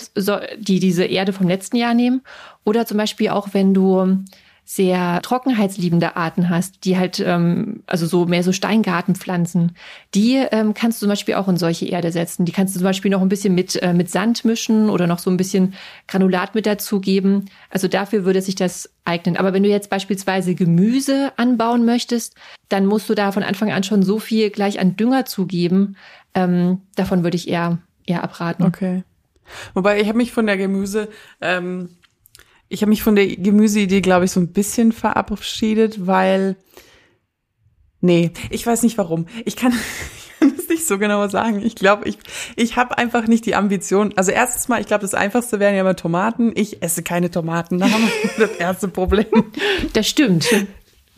die 0.58 0.80
diese 0.80 1.04
Erde 1.04 1.34
vom 1.34 1.48
letzten 1.48 1.76
Jahr 1.76 1.94
nehmen. 1.94 2.22
Oder 2.64 2.86
zum 2.86 2.98
Beispiel 2.98 3.30
auch, 3.30 3.50
wenn 3.54 3.74
du 3.74 4.24
sehr 4.72 5.20
trockenheitsliebende 5.24 6.16
Arten 6.16 6.48
hast, 6.48 6.86
die 6.86 6.96
halt, 6.96 7.20
ähm, 7.26 7.82
also 7.88 8.06
so 8.06 8.28
mehr 8.28 8.44
so 8.44 8.52
Steingartenpflanzen, 8.52 9.76
die 10.14 10.36
ähm, 10.36 10.76
kannst 10.76 11.02
du 11.02 11.06
zum 11.06 11.10
Beispiel 11.10 11.34
auch 11.34 11.48
in 11.48 11.58
solche 11.58 11.88
Erde 11.88 12.12
setzen. 12.12 12.46
Die 12.46 12.52
kannst 12.52 12.76
du 12.76 12.80
zum 12.80 12.84
Beispiel 12.84 13.10
noch 13.10 13.24
ein 13.24 13.30
bisschen 13.30 13.56
mit, 13.56 13.82
äh, 13.82 13.94
mit 13.96 14.12
Sand 14.12 14.46
mischen 14.46 14.92
oder 14.92 15.08
noch 15.08 15.18
so 15.18 15.32
ein 15.32 15.38
bisschen 15.38 15.74
Granulat 16.08 16.54
mit 16.54 16.68
dazugeben. 16.68 17.50
Also 17.72 17.88
dafür 17.88 18.26
würde 18.26 18.44
sich 18.44 18.54
das 18.54 18.92
eignen. 19.06 19.38
Aber 19.38 19.54
wenn 19.54 19.64
du 19.64 19.70
jetzt 19.70 19.90
beispielsweise 19.90 20.54
Gemüse 20.54 21.32
anbauen 21.36 21.84
möchtest, 21.84 22.36
dann 22.68 22.86
musst 22.86 23.10
du 23.10 23.16
da 23.16 23.32
von 23.32 23.42
Anfang 23.42 23.72
an 23.72 23.82
schon 23.82 24.04
so 24.04 24.20
viel 24.20 24.52
gleich 24.52 24.80
an 24.80 24.96
Dünger 24.96 25.26
zugeben. 25.26 25.96
Ähm, 26.36 26.82
davon 26.96 27.24
würde 27.24 27.38
ich 27.38 27.48
eher, 27.48 27.80
eher 28.06 28.24
abraten. 28.24 28.66
Okay. 28.66 29.04
Wobei 29.74 30.00
ich 30.00 30.08
habe 30.08 30.18
mich 30.20 30.32
von 30.32 30.46
der 30.46 30.58
Gemüse 30.58 31.10
ähm, 31.42 31.90
ich 32.70 32.82
habe 32.82 32.90
mich 32.90 33.04
von 33.04 33.16
der 33.16 33.28
Gemüseidee, 33.28 34.02
glaube 34.02 34.26
ich, 34.26 34.32
so 34.32 34.40
ein 34.40 34.54
bisschen 34.54 34.92
verabschiedet, 34.92 36.06
weil 36.08 36.56
nee, 38.00 38.32
ich 38.52 38.66
weiß 38.66 38.84
nicht 38.84 38.98
warum. 38.98 39.26
Ich 39.44 39.56
kann, 39.56 39.74
ich 40.18 40.40
kann 40.40 40.54
es 40.58 40.70
nicht 40.70 40.86
so 40.88 41.00
genau 41.00 41.28
sagen. 41.28 41.62
Ich 41.66 41.76
glaube, 41.76 42.08
ich, 42.08 42.20
ich 42.56 42.78
habe 42.78 42.98
einfach 42.98 43.28
nicht 43.28 43.46
die 43.48 43.56
Ambition. 43.56 44.14
Also 44.16 44.32
erstens 44.32 44.68
mal, 44.68 44.80
ich 44.80 44.88
glaube, 44.88 45.02
das 45.02 45.16
Einfachste 45.16 45.60
wären 45.60 45.76
ja 45.76 45.84
mal 45.84 45.96
Tomaten. 45.96 46.52
Ich 46.56 46.84
esse 46.84 47.02
keine 47.02 47.32
Tomaten. 47.32 47.80
Da 47.80 47.90
haben 47.90 48.04
wir 48.04 48.48
das 48.48 48.56
erste 48.58 48.88
Problem. 48.88 49.26
Das 49.94 50.08
stimmt. 50.08 50.48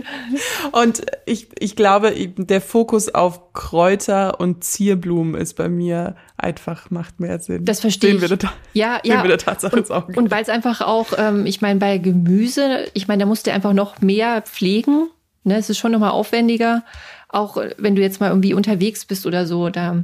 Und 0.71 1.01
ich, 1.25 1.49
ich 1.59 1.75
glaube, 1.75 2.13
der 2.37 2.61
Fokus 2.61 3.09
auf 3.09 3.53
Kräuter 3.53 4.39
und 4.39 4.63
Zierblumen 4.63 5.35
ist 5.35 5.55
bei 5.55 5.69
mir 5.69 6.15
einfach, 6.37 6.89
macht 6.89 7.19
mehr 7.19 7.39
Sinn. 7.39 7.65
Das 7.65 7.79
verstehe 7.79 8.15
ich. 8.15 8.21
Wir 8.21 8.35
da, 8.37 8.53
ja, 8.73 8.99
ja. 9.03 9.21
Wir 9.23 9.29
der 9.29 9.37
Tatsache 9.37 9.73
und, 9.73 9.79
ins 9.79 9.91
Auge. 9.91 10.13
Und 10.17 10.31
weil 10.31 10.43
es 10.43 10.49
einfach 10.49 10.81
auch, 10.81 11.07
ähm, 11.17 11.45
ich 11.45 11.61
meine, 11.61 11.79
bei 11.79 11.97
Gemüse, 11.97 12.85
ich 12.93 13.07
meine, 13.07 13.23
da 13.23 13.25
musst 13.25 13.47
du 13.47 13.53
einfach 13.53 13.73
noch 13.73 14.01
mehr 14.01 14.41
pflegen. 14.41 15.09
Ne? 15.43 15.57
Es 15.57 15.69
ist 15.69 15.77
schon 15.77 15.91
nochmal 15.91 16.11
aufwendiger. 16.11 16.83
Auch 17.29 17.57
äh, 17.57 17.75
wenn 17.77 17.95
du 17.95 18.01
jetzt 18.01 18.19
mal 18.19 18.29
irgendwie 18.29 18.53
unterwegs 18.53 19.05
bist 19.05 19.25
oder 19.25 19.45
so, 19.45 19.69
da 19.69 20.03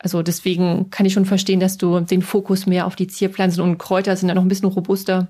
also 0.00 0.22
deswegen 0.22 0.90
kann 0.90 1.06
ich 1.06 1.12
schon 1.12 1.24
verstehen, 1.24 1.60
dass 1.60 1.76
du 1.76 2.00
den 2.00 2.22
Fokus 2.22 2.66
mehr 2.66 2.86
auf 2.86 2.94
die 2.94 3.08
Zierpflanzen 3.08 3.62
und 3.62 3.78
Kräuter 3.78 4.14
sind 4.16 4.28
dann 4.28 4.36
noch 4.36 4.44
ein 4.44 4.48
bisschen 4.48 4.68
robuster. 4.68 5.28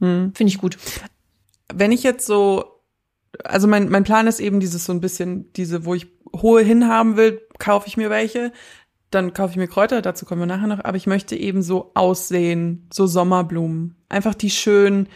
Hm. 0.00 0.32
Finde 0.34 0.50
ich 0.50 0.58
gut. 0.58 0.76
Wenn 1.74 1.92
ich 1.92 2.02
jetzt 2.02 2.26
so 2.26 2.75
also 3.44 3.68
mein, 3.68 3.88
mein 3.88 4.04
Plan 4.04 4.26
ist 4.26 4.40
eben 4.40 4.60
dieses 4.60 4.84
so 4.84 4.92
ein 4.92 5.00
bisschen, 5.00 5.52
diese, 5.54 5.84
wo 5.84 5.94
ich 5.94 6.06
hohe 6.34 6.62
hinhaben 6.62 7.16
will, 7.16 7.40
kaufe 7.58 7.88
ich 7.88 7.96
mir 7.96 8.10
welche. 8.10 8.52
Dann 9.10 9.32
kaufe 9.32 9.52
ich 9.52 9.56
mir 9.56 9.68
Kräuter, 9.68 10.02
dazu 10.02 10.26
kommen 10.26 10.42
wir 10.42 10.46
nachher 10.46 10.66
noch, 10.66 10.84
aber 10.84 10.96
ich 10.96 11.06
möchte 11.06 11.36
eben 11.36 11.62
so 11.62 11.92
aussehen, 11.94 12.88
so 12.92 13.06
Sommerblumen. 13.06 13.96
Einfach 14.08 14.34
die 14.34 14.50
schön 14.50 15.08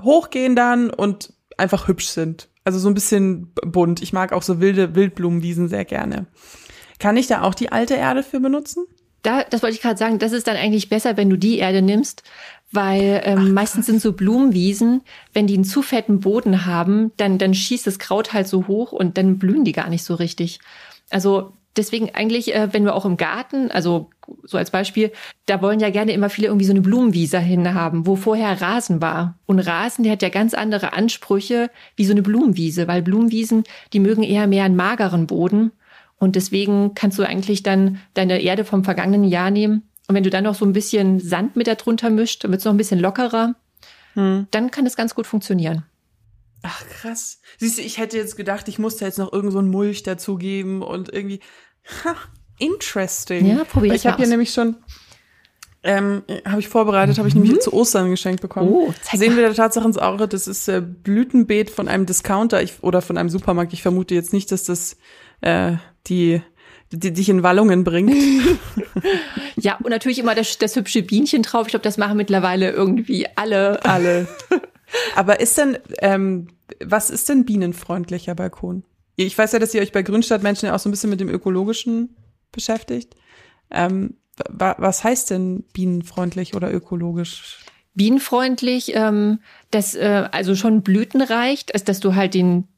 hochgehen 0.00 0.54
dann 0.54 0.90
und 0.90 1.32
einfach 1.56 1.88
hübsch 1.88 2.08
sind. 2.08 2.48
Also 2.64 2.78
so 2.78 2.88
ein 2.88 2.94
bisschen 2.94 3.52
bunt. 3.64 4.02
Ich 4.02 4.12
mag 4.12 4.32
auch 4.32 4.42
so 4.42 4.60
wilde 4.60 4.94
Wildblumenwiesen 4.94 5.68
sehr 5.68 5.84
gerne. 5.84 6.26
Kann 6.98 7.16
ich 7.16 7.26
da 7.26 7.42
auch 7.42 7.54
die 7.54 7.72
alte 7.72 7.94
Erde 7.94 8.22
für 8.22 8.38
benutzen? 8.38 8.86
Da, 9.22 9.44
das 9.44 9.62
wollte 9.62 9.76
ich 9.76 9.82
gerade 9.82 9.98
sagen, 9.98 10.18
das 10.18 10.32
ist 10.32 10.46
dann 10.46 10.56
eigentlich 10.56 10.88
besser, 10.88 11.16
wenn 11.16 11.30
du 11.30 11.36
die 11.36 11.58
Erde 11.58 11.82
nimmst, 11.82 12.22
weil 12.72 13.20
ähm, 13.24 13.38
Ach, 13.40 13.52
meistens 13.52 13.86
sind 13.86 14.00
so 14.00 14.12
Blumenwiesen, 14.12 15.02
wenn 15.32 15.46
die 15.46 15.54
einen 15.54 15.64
zu 15.64 15.82
fetten 15.82 16.20
Boden 16.20 16.66
haben, 16.66 17.12
dann, 17.18 17.38
dann 17.38 17.54
schießt 17.54 17.86
das 17.86 17.98
Kraut 17.98 18.32
halt 18.32 18.48
so 18.48 18.66
hoch 18.66 18.92
und 18.92 19.18
dann 19.18 19.38
blühen 19.38 19.64
die 19.64 19.72
gar 19.72 19.88
nicht 19.88 20.04
so 20.04 20.14
richtig. 20.14 20.58
Also 21.10 21.52
deswegen 21.76 22.10
eigentlich, 22.14 22.54
äh, 22.54 22.72
wenn 22.72 22.84
wir 22.84 22.94
auch 22.94 23.04
im 23.04 23.16
Garten, 23.16 23.70
also 23.70 24.10
so 24.44 24.56
als 24.56 24.70
Beispiel, 24.70 25.12
da 25.46 25.60
wollen 25.60 25.80
ja 25.80 25.90
gerne 25.90 26.12
immer 26.12 26.30
viele 26.30 26.48
irgendwie 26.48 26.66
so 26.66 26.72
eine 26.72 26.80
Blumenwiese 26.80 27.38
hin 27.38 27.74
haben, 27.74 28.06
wo 28.06 28.16
vorher 28.16 28.60
Rasen 28.60 29.02
war. 29.02 29.38
Und 29.46 29.58
Rasen, 29.58 30.04
der 30.04 30.12
hat 30.12 30.22
ja 30.22 30.28
ganz 30.28 30.54
andere 30.54 30.92
Ansprüche 30.94 31.70
wie 31.96 32.06
so 32.06 32.12
eine 32.12 32.22
Blumenwiese, 32.22 32.88
weil 32.88 33.02
Blumenwiesen, 33.02 33.64
die 33.92 34.00
mögen 34.00 34.22
eher 34.22 34.46
mehr 34.46 34.64
einen 34.64 34.76
mageren 34.76 35.26
Boden. 35.26 35.72
Und 36.18 36.36
deswegen 36.36 36.94
kannst 36.94 37.18
du 37.18 37.24
eigentlich 37.24 37.62
dann 37.62 37.98
deine 38.14 38.40
Erde 38.40 38.64
vom 38.64 38.84
vergangenen 38.84 39.24
Jahr 39.24 39.50
nehmen 39.50 39.82
und 40.08 40.14
wenn 40.14 40.22
du 40.22 40.30
dann 40.30 40.44
noch 40.44 40.54
so 40.54 40.64
ein 40.64 40.72
bisschen 40.72 41.20
Sand 41.20 41.56
mit 41.56 41.66
darunter 41.66 42.10
mischt, 42.10 42.44
dann 42.44 42.50
wird 42.50 42.60
es 42.60 42.64
noch 42.64 42.72
ein 42.72 42.78
bisschen 42.78 43.00
lockerer, 43.00 43.54
hm. 44.14 44.46
dann 44.50 44.70
kann 44.70 44.84
das 44.84 44.96
ganz 44.96 45.14
gut 45.14 45.26
funktionieren. 45.26 45.84
Ach 46.62 46.84
krass. 46.88 47.40
Siehst 47.58 47.78
du, 47.78 47.82
ich 47.82 47.98
hätte 47.98 48.16
jetzt 48.16 48.36
gedacht, 48.36 48.68
ich 48.68 48.78
musste 48.78 49.04
jetzt 49.04 49.18
noch 49.18 49.32
irgend 49.32 49.52
so 49.52 49.58
einen 49.58 49.70
Mulch 49.70 50.02
dazugeben 50.02 50.82
und 50.82 51.12
irgendwie. 51.12 51.40
Ha, 52.04 52.14
interesting. 52.58 53.46
Ja, 53.46 53.64
probier 53.64 53.94
Ich 53.94 54.06
habe 54.06 54.18
hier 54.18 54.28
nämlich 54.28 54.52
schon, 54.52 54.76
Ähm, 55.84 56.22
habe 56.44 56.60
ich 56.60 56.68
vorbereitet, 56.68 57.18
habe 57.18 57.26
ich 57.26 57.34
nämlich 57.34 57.60
zu 57.60 57.72
Ostern 57.72 58.08
geschenkt 58.10 58.40
bekommen. 58.40 58.68
Oh, 58.70 58.94
Sehen 59.12 59.34
wir 59.34 59.42
der 59.42 59.54
Tatsache 59.54 59.84
ins 59.84 59.98
Auge, 59.98 60.28
das 60.28 60.46
ist 60.46 60.68
äh, 60.68 60.80
Blütenbeet 60.80 61.70
von 61.70 61.88
einem 61.88 62.06
Discounter 62.06 62.62
ich, 62.62 62.82
oder 62.82 63.02
von 63.02 63.18
einem 63.18 63.28
Supermarkt. 63.28 63.72
Ich 63.72 63.82
vermute 63.82 64.14
jetzt 64.14 64.32
nicht, 64.32 64.52
dass 64.52 64.62
das 64.62 64.96
äh, 65.40 65.72
die, 66.06 66.40
die 66.92 67.12
dich 67.12 67.28
in 67.28 67.42
Wallungen 67.42 67.84
bringt. 67.84 68.14
Ja, 69.56 69.76
und 69.76 69.90
natürlich 69.90 70.18
immer 70.18 70.34
das, 70.34 70.58
das 70.58 70.74
hübsche 70.74 71.02
Bienchen 71.02 71.42
drauf. 71.42 71.66
Ich 71.66 71.70
glaube, 71.70 71.84
das 71.84 71.98
machen 71.98 72.16
mittlerweile 72.16 72.70
irgendwie 72.70 73.26
alle. 73.36 73.84
Alle. 73.84 74.26
Aber 75.14 75.40
ist 75.40 75.56
denn, 75.58 75.78
ähm, 75.98 76.48
was 76.84 77.10
ist 77.10 77.28
denn 77.28 77.44
bienenfreundlicher 77.44 78.34
Balkon? 78.34 78.82
Ich 79.16 79.36
weiß 79.36 79.52
ja, 79.52 79.58
dass 79.58 79.74
ihr 79.74 79.82
euch 79.82 79.92
bei 79.92 80.02
Grünstadtmenschen 80.02 80.68
ja 80.68 80.74
auch 80.74 80.78
so 80.78 80.88
ein 80.88 80.92
bisschen 80.92 81.10
mit 81.10 81.20
dem 81.20 81.28
Ökologischen 81.28 82.16
beschäftigt. 82.50 83.14
Ähm, 83.70 84.16
wa 84.48 84.74
was 84.78 85.04
heißt 85.04 85.30
denn 85.30 85.64
bienenfreundlich 85.72 86.54
oder 86.54 86.72
ökologisch? 86.72 87.58
Bienenfreundlich, 87.94 88.92
ähm, 88.94 89.40
das 89.70 89.94
äh, 89.94 90.28
also 90.32 90.54
schon 90.54 90.82
blütenreich, 90.82 91.66
dass, 91.66 91.84
dass 91.84 92.00
du 92.00 92.14
halt 92.14 92.34
den 92.34 92.68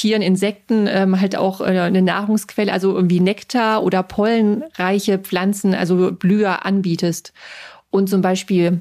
Tieren, 0.00 0.22
Insekten 0.22 0.86
ähm, 0.86 1.20
halt 1.20 1.36
auch 1.36 1.60
äh, 1.60 1.64
eine 1.64 2.00
Nahrungsquelle, 2.00 2.72
also 2.72 2.94
irgendwie 2.94 3.20
Nektar 3.20 3.82
oder 3.82 4.02
pollenreiche 4.02 5.18
Pflanzen, 5.18 5.74
also 5.74 6.10
Blüher 6.12 6.64
anbietest. 6.64 7.34
Und 7.90 8.08
zum 8.08 8.22
Beispiel 8.22 8.80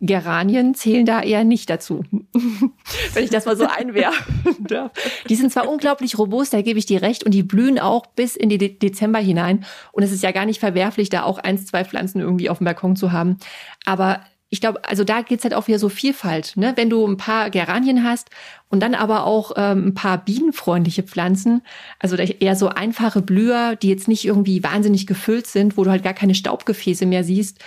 Geranien 0.00 0.74
zählen 0.74 1.06
da 1.06 1.22
eher 1.22 1.44
nicht 1.44 1.70
dazu, 1.70 2.02
wenn 3.14 3.22
ich 3.22 3.30
das 3.30 3.46
mal 3.46 3.56
so 3.56 3.64
einwerfen 3.64 4.56
darf. 4.66 4.90
Die 5.28 5.36
sind 5.36 5.52
zwar 5.52 5.68
unglaublich 5.68 6.18
robust, 6.18 6.52
da 6.52 6.62
gebe 6.62 6.80
ich 6.80 6.86
dir 6.86 7.00
recht, 7.00 7.22
und 7.22 7.32
die 7.32 7.44
blühen 7.44 7.78
auch 7.78 8.04
bis 8.06 8.34
in 8.34 8.48
die 8.48 8.58
De 8.58 8.76
Dezember 8.76 9.20
hinein. 9.20 9.64
Und 9.92 10.02
es 10.02 10.10
ist 10.10 10.24
ja 10.24 10.32
gar 10.32 10.46
nicht 10.46 10.58
verwerflich, 10.58 11.10
da 11.10 11.22
auch 11.22 11.38
eins, 11.38 11.66
zwei 11.66 11.84
Pflanzen 11.84 12.20
irgendwie 12.20 12.50
auf 12.50 12.58
dem 12.58 12.64
Balkon 12.64 12.96
zu 12.96 13.12
haben. 13.12 13.36
Aber 13.84 14.20
ich 14.48 14.60
glaube, 14.60 14.84
also 14.84 15.02
da 15.02 15.22
geht's 15.22 15.42
halt 15.42 15.54
auch 15.54 15.66
wieder 15.66 15.78
so 15.78 15.88
Vielfalt. 15.88 16.52
Ne? 16.56 16.72
Wenn 16.76 16.88
du 16.88 17.06
ein 17.06 17.16
paar 17.16 17.50
Geranien 17.50 18.04
hast 18.04 18.30
und 18.68 18.80
dann 18.80 18.94
aber 18.94 19.24
auch 19.24 19.52
ähm, 19.56 19.88
ein 19.88 19.94
paar 19.94 20.24
bienenfreundliche 20.24 21.02
Pflanzen, 21.02 21.62
also 21.98 22.14
eher 22.16 22.54
so 22.54 22.68
einfache 22.68 23.22
Blüher, 23.22 23.74
die 23.74 23.88
jetzt 23.88 24.06
nicht 24.06 24.24
irgendwie 24.24 24.62
wahnsinnig 24.62 25.06
gefüllt 25.06 25.48
sind, 25.48 25.76
wo 25.76 25.84
du 25.84 25.90
halt 25.90 26.04
gar 26.04 26.14
keine 26.14 26.34
Staubgefäße 26.34 27.06
mehr 27.06 27.24
siehst, 27.24 27.58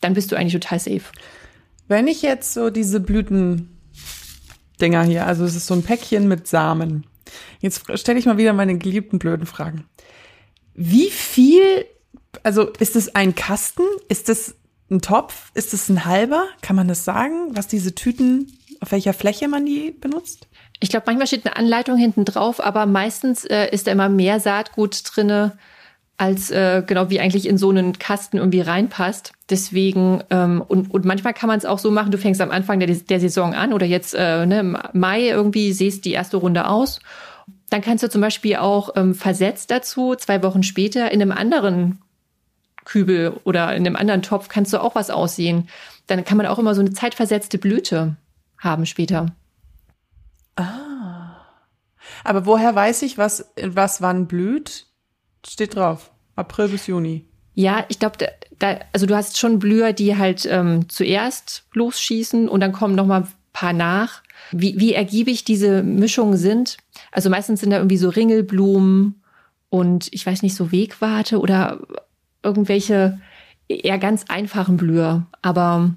dann 0.00 0.14
bist 0.14 0.30
du 0.30 0.36
eigentlich 0.36 0.52
total 0.52 0.78
safe. 0.78 1.02
Wenn 1.88 2.06
ich 2.06 2.22
jetzt 2.22 2.54
so 2.54 2.70
diese 2.70 3.00
Blütendinger 3.00 3.66
hier, 4.78 5.26
also 5.26 5.44
es 5.44 5.56
ist 5.56 5.66
so 5.66 5.74
ein 5.74 5.82
Päckchen 5.82 6.28
mit 6.28 6.46
Samen. 6.46 7.06
Jetzt 7.60 7.84
stelle 7.98 8.18
ich 8.18 8.26
mal 8.26 8.38
wieder 8.38 8.52
meine 8.52 8.78
geliebten 8.78 9.18
blöden 9.18 9.46
Fragen. 9.46 9.86
Wie 10.74 11.10
viel, 11.10 11.86
also 12.44 12.70
ist 12.78 12.94
es 12.94 13.14
ein 13.14 13.34
Kasten? 13.34 13.82
Ist 14.08 14.28
es 14.28 14.56
ein 14.94 15.02
Topf? 15.02 15.50
Ist 15.54 15.74
es 15.74 15.88
ein 15.88 16.04
halber? 16.04 16.44
Kann 16.62 16.76
man 16.76 16.88
das 16.88 17.04
sagen, 17.04 17.48
was 17.50 17.68
diese 17.68 17.94
Tüten, 17.94 18.58
auf 18.80 18.92
welcher 18.92 19.12
Fläche 19.12 19.48
man 19.48 19.66
die 19.66 19.90
benutzt? 19.90 20.48
Ich 20.80 20.88
glaube, 20.88 21.04
manchmal 21.06 21.26
steht 21.26 21.46
eine 21.46 21.56
Anleitung 21.56 21.96
hinten 21.96 22.24
drauf, 22.24 22.64
aber 22.64 22.86
meistens 22.86 23.44
äh, 23.44 23.68
ist 23.70 23.86
da 23.86 23.92
immer 23.92 24.08
mehr 24.08 24.40
Saatgut 24.40 25.02
drinne, 25.04 25.56
als 26.16 26.50
äh, 26.50 26.82
genau 26.86 27.10
wie 27.10 27.20
eigentlich 27.20 27.48
in 27.48 27.58
so 27.58 27.70
einen 27.70 27.98
Kasten 27.98 28.36
irgendwie 28.36 28.60
reinpasst. 28.60 29.32
Deswegen, 29.50 30.22
ähm, 30.30 30.62
und, 30.66 30.92
und 30.92 31.04
manchmal 31.04 31.34
kann 31.34 31.48
man 31.48 31.58
es 31.58 31.64
auch 31.64 31.78
so 31.78 31.90
machen, 31.90 32.12
du 32.12 32.18
fängst 32.18 32.40
am 32.40 32.50
Anfang 32.50 32.78
der, 32.78 32.88
der 32.88 33.20
Saison 33.20 33.54
an 33.54 33.72
oder 33.72 33.86
jetzt 33.86 34.14
äh, 34.14 34.46
ne, 34.46 34.60
im 34.60 34.78
Mai 34.92 35.28
irgendwie 35.28 35.72
siehst 35.72 36.04
die 36.04 36.12
erste 36.12 36.36
Runde 36.36 36.68
aus. 36.68 37.00
Dann 37.70 37.80
kannst 37.80 38.04
du 38.04 38.10
zum 38.10 38.20
Beispiel 38.20 38.56
auch 38.56 38.90
ähm, 38.94 39.14
versetzt 39.14 39.70
dazu, 39.70 40.14
zwei 40.14 40.42
Wochen 40.42 40.62
später 40.62 41.10
in 41.10 41.20
einem 41.20 41.32
anderen 41.32 41.98
Kübel 42.84 43.40
oder 43.44 43.74
in 43.74 43.86
einem 43.86 43.96
anderen 43.96 44.22
Topf 44.22 44.48
kannst 44.48 44.72
du 44.72 44.80
auch 44.80 44.94
was 44.94 45.10
aussehen. 45.10 45.68
Dann 46.06 46.24
kann 46.24 46.36
man 46.36 46.46
auch 46.46 46.58
immer 46.58 46.74
so 46.74 46.80
eine 46.80 46.92
zeitversetzte 46.92 47.58
Blüte 47.58 48.16
haben 48.58 48.86
später. 48.86 49.34
Aber 52.24 52.46
woher 52.46 52.74
weiß 52.74 53.02
ich, 53.02 53.18
was, 53.18 53.52
was 53.62 54.00
wann 54.00 54.26
blüht? 54.26 54.86
Steht 55.46 55.76
drauf. 55.76 56.10
April 56.36 56.68
bis 56.68 56.86
Juni. 56.86 57.26
Ja, 57.54 57.84
ich 57.88 57.98
glaube, 57.98 58.16
da, 58.18 58.26
da, 58.58 58.80
also 58.92 59.06
du 59.06 59.14
hast 59.14 59.38
schon 59.38 59.58
Blüher, 59.58 59.92
die 59.92 60.16
halt 60.16 60.46
ähm, 60.50 60.88
zuerst 60.88 61.64
losschießen 61.72 62.48
und 62.48 62.60
dann 62.60 62.72
kommen 62.72 62.94
noch 62.94 63.06
mal 63.06 63.22
ein 63.22 63.28
paar 63.52 63.72
nach. 63.72 64.22
Wie, 64.50 64.78
wie 64.78 64.94
ergiebig 64.94 65.44
diese 65.44 65.82
Mischungen 65.82 66.36
sind. 66.36 66.78
Also 67.12 67.30
meistens 67.30 67.60
sind 67.60 67.70
da 67.70 67.76
irgendwie 67.76 67.96
so 67.96 68.08
Ringelblumen 68.08 69.22
und 69.68 70.08
ich 70.12 70.26
weiß 70.26 70.42
nicht, 70.42 70.54
so 70.54 70.72
Wegwarte 70.72 71.38
oder 71.38 71.80
irgendwelche 72.44 73.20
eher 73.68 73.98
ganz 73.98 74.24
einfachen 74.28 74.76
Blüher. 74.76 75.26
Aber 75.42 75.94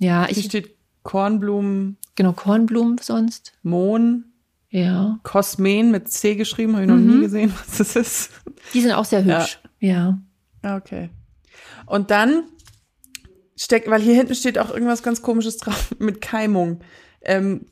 ja, 0.00 0.26
Hier 0.26 0.36
ich, 0.38 0.44
steht 0.46 0.74
Kornblumen, 1.02 1.98
genau, 2.14 2.32
Kornblumen 2.32 2.98
sonst. 2.98 3.52
Mohn, 3.62 4.24
Ja. 4.70 5.18
Kosmen 5.22 5.90
mit 5.90 6.10
C 6.10 6.34
geschrieben, 6.34 6.72
habe 6.74 6.84
ich 6.84 6.88
noch 6.90 6.96
nie 6.96 7.20
gesehen, 7.20 7.52
was 7.66 7.78
das 7.78 7.96
ist. 7.96 8.30
Die 8.72 8.80
sind 8.80 8.92
auch 8.92 9.04
sehr 9.04 9.24
hübsch. 9.24 9.60
Ja. 9.80 10.18
Ah, 10.62 10.76
Okay. 10.76 11.10
Und 11.86 12.10
dann 12.10 12.44
steckt, 13.56 13.88
weil 13.90 14.00
hier 14.00 14.14
hinten 14.14 14.34
steht 14.34 14.58
auch 14.58 14.70
irgendwas 14.70 15.02
ganz 15.02 15.20
komisches 15.20 15.58
drauf 15.58 15.94
mit 15.98 16.20
Keimung. 16.22 16.80
Ähm, 17.20 17.66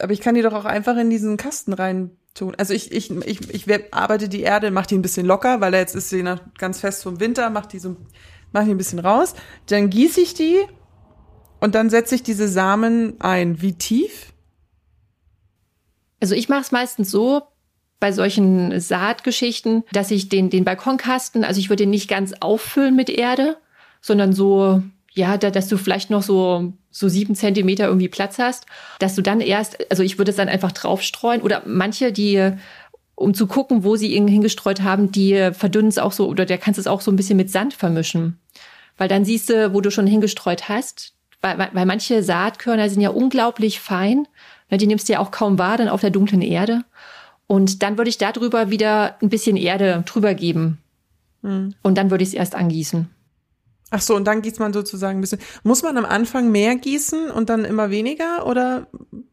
aber 0.00 0.12
ich 0.12 0.20
kann 0.20 0.34
die 0.34 0.42
doch 0.42 0.54
auch 0.54 0.64
einfach 0.64 0.96
in 0.96 1.10
diesen 1.10 1.36
Kasten 1.36 1.72
rein 1.74 2.10
tun. 2.34 2.54
Also 2.56 2.74
ich, 2.74 2.92
ich, 2.92 3.10
ich, 3.10 3.50
ich 3.50 3.94
arbeite 3.94 4.28
die 4.28 4.40
Erde, 4.40 4.70
mache 4.70 4.88
die 4.88 4.98
ein 4.98 5.02
bisschen 5.02 5.26
locker, 5.26 5.60
weil 5.60 5.74
jetzt 5.74 5.94
ist 5.94 6.08
sie 6.08 6.22
noch 6.22 6.40
ganz 6.58 6.80
fest 6.80 7.02
vom 7.02 7.20
Winter, 7.20 7.50
mach 7.50 7.66
die 7.66 7.78
so, 7.78 7.96
mach 8.52 8.64
die 8.64 8.70
ein 8.70 8.78
bisschen 8.78 8.98
raus. 8.98 9.34
Dann 9.66 9.90
gieße 9.90 10.20
ich 10.20 10.34
die 10.34 10.60
und 11.60 11.74
dann 11.74 11.90
setze 11.90 12.14
ich 12.14 12.22
diese 12.22 12.48
Samen 12.48 13.20
ein. 13.20 13.60
Wie 13.62 13.74
tief? 13.74 14.32
Also 16.20 16.34
ich 16.34 16.48
mache 16.48 16.62
es 16.62 16.72
meistens 16.72 17.10
so 17.10 17.42
bei 17.98 18.12
solchen 18.12 18.80
Saatgeschichten, 18.80 19.84
dass 19.92 20.10
ich 20.10 20.28
den, 20.28 20.50
den 20.50 20.64
Balkonkasten, 20.64 21.44
also 21.44 21.60
ich 21.60 21.68
würde 21.68 21.84
den 21.84 21.90
nicht 21.90 22.08
ganz 22.08 22.32
auffüllen 22.40 22.96
mit 22.96 23.08
Erde, 23.08 23.58
sondern 24.00 24.32
so, 24.32 24.82
ja, 25.12 25.38
da, 25.38 25.50
dass 25.50 25.68
du 25.68 25.76
vielleicht 25.76 26.10
noch 26.10 26.22
so, 26.22 26.72
so 26.92 27.08
sieben 27.08 27.34
Zentimeter 27.34 27.86
irgendwie 27.86 28.08
Platz 28.08 28.38
hast, 28.38 28.66
dass 29.00 29.16
du 29.16 29.22
dann 29.22 29.40
erst, 29.40 29.90
also 29.90 30.02
ich 30.02 30.18
würde 30.18 30.30
es 30.30 30.36
dann 30.36 30.48
einfach 30.48 30.70
draufstreuen 30.70 31.40
oder 31.42 31.62
manche, 31.66 32.12
die, 32.12 32.52
um 33.16 33.34
zu 33.34 33.46
gucken, 33.46 33.82
wo 33.82 33.96
sie 33.96 34.14
ihn 34.14 34.28
hingestreut 34.28 34.82
haben, 34.82 35.10
die 35.10 35.50
verdünnen 35.52 35.88
es 35.88 35.98
auch 35.98 36.12
so 36.12 36.28
oder 36.28 36.44
der 36.44 36.58
kannst 36.58 36.78
es 36.78 36.86
auch 36.86 37.00
so 37.00 37.10
ein 37.10 37.16
bisschen 37.16 37.36
mit 37.36 37.50
Sand 37.50 37.74
vermischen. 37.74 38.38
Weil 38.98 39.08
dann 39.08 39.24
siehst 39.24 39.48
du, 39.48 39.72
wo 39.72 39.80
du 39.80 39.90
schon 39.90 40.06
hingestreut 40.06 40.68
hast, 40.68 41.14
weil, 41.40 41.58
weil, 41.58 41.86
manche 41.86 42.22
Saatkörner 42.22 42.88
sind 42.88 43.00
ja 43.00 43.10
unglaublich 43.10 43.80
fein. 43.80 44.28
Ne, 44.70 44.78
die 44.78 44.86
nimmst 44.86 45.08
du 45.08 45.14
ja 45.14 45.18
auch 45.18 45.32
kaum 45.32 45.58
wahr, 45.58 45.76
dann 45.76 45.88
auf 45.88 46.02
der 46.02 46.10
dunklen 46.10 46.42
Erde. 46.42 46.84
Und 47.48 47.82
dann 47.82 47.98
würde 47.98 48.10
ich 48.10 48.18
darüber 48.18 48.70
wieder 48.70 49.16
ein 49.20 49.28
bisschen 49.28 49.56
Erde 49.56 50.04
drüber 50.06 50.34
geben. 50.34 50.78
Und 51.82 51.98
dann 51.98 52.10
würde 52.10 52.22
ich 52.22 52.30
es 52.30 52.34
erst 52.34 52.54
angießen. 52.54 53.10
Ach 53.94 54.00
so, 54.00 54.16
und 54.16 54.24
dann 54.24 54.40
gießt 54.40 54.58
man 54.58 54.72
sozusagen 54.72 55.18
ein 55.18 55.20
bisschen. 55.20 55.38
Muss 55.64 55.82
man 55.82 55.98
am 55.98 56.06
Anfang 56.06 56.50
mehr 56.50 56.76
gießen 56.76 57.30
und 57.30 57.50
dann 57.50 57.66
immer 57.66 57.90
weniger 57.90 58.46
oder 58.46 58.86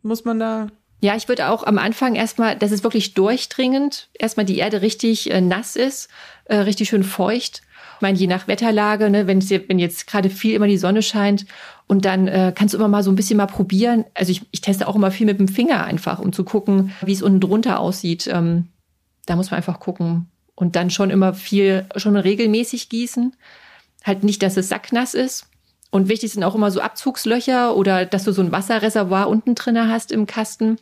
muss 0.03 0.25
man 0.25 0.37
da 0.37 0.67
Ja, 0.99 1.15
ich 1.15 1.29
würde 1.29 1.47
auch 1.47 1.63
am 1.63 1.77
Anfang 1.77 2.15
erstmal, 2.15 2.57
dass 2.57 2.71
es 2.71 2.83
wirklich 2.83 3.13
durchdringend, 3.13 4.09
erstmal 4.19 4.45
die 4.45 4.57
Erde 4.57 4.81
richtig 4.81 5.31
äh, 5.31 5.39
nass 5.39 5.77
ist, 5.77 6.09
äh, 6.43 6.57
richtig 6.57 6.89
schön 6.89 7.05
feucht. 7.05 7.61
Ich 7.95 8.01
meine, 8.01 8.17
je 8.17 8.27
nach 8.27 8.49
Wetterlage, 8.49 9.09
ne, 9.09 9.27
wenn, 9.27 9.41
wenn 9.49 9.79
jetzt 9.79 10.07
gerade 10.07 10.29
viel 10.29 10.55
immer 10.55 10.67
die 10.67 10.77
Sonne 10.77 11.03
scheint 11.03 11.45
und 11.87 12.03
dann 12.03 12.27
äh, 12.27 12.51
kannst 12.53 12.73
du 12.73 12.77
immer 12.77 12.89
mal 12.89 13.03
so 13.03 13.11
ein 13.11 13.15
bisschen 13.15 13.37
mal 13.37 13.45
probieren. 13.45 14.03
Also 14.13 14.33
ich, 14.33 14.41
ich 14.51 14.59
teste 14.59 14.89
auch 14.89 14.95
immer 14.97 15.11
viel 15.11 15.25
mit 15.25 15.39
dem 15.39 15.47
Finger 15.47 15.85
einfach, 15.85 16.19
um 16.19 16.33
zu 16.33 16.43
gucken, 16.43 16.91
wie 17.01 17.13
es 17.13 17.21
unten 17.21 17.39
drunter 17.39 17.79
aussieht. 17.79 18.27
Ähm, 18.27 18.67
da 19.25 19.37
muss 19.37 19.51
man 19.51 19.57
einfach 19.57 19.79
gucken. 19.79 20.29
Und 20.53 20.75
dann 20.75 20.89
schon 20.89 21.11
immer 21.11 21.33
viel, 21.33 21.85
schon 21.95 22.17
regelmäßig 22.17 22.89
gießen. 22.89 23.33
Halt 24.03 24.23
nicht, 24.23 24.41
dass 24.41 24.57
es 24.57 24.69
sacknass 24.69 25.13
ist. 25.13 25.45
Und 25.91 26.07
wichtig 26.07 26.31
sind 26.31 26.43
auch 26.43 26.55
immer 26.55 26.71
so 26.71 26.81
Abzugslöcher 26.81 27.75
oder 27.75 28.05
dass 28.05 28.23
du 28.23 28.31
so 28.31 28.41
ein 28.41 28.51
Wasserreservoir 28.51 29.27
unten 29.27 29.55
drinne 29.55 29.89
hast 29.89 30.11
im 30.11 30.27
Kasten. 30.27 30.77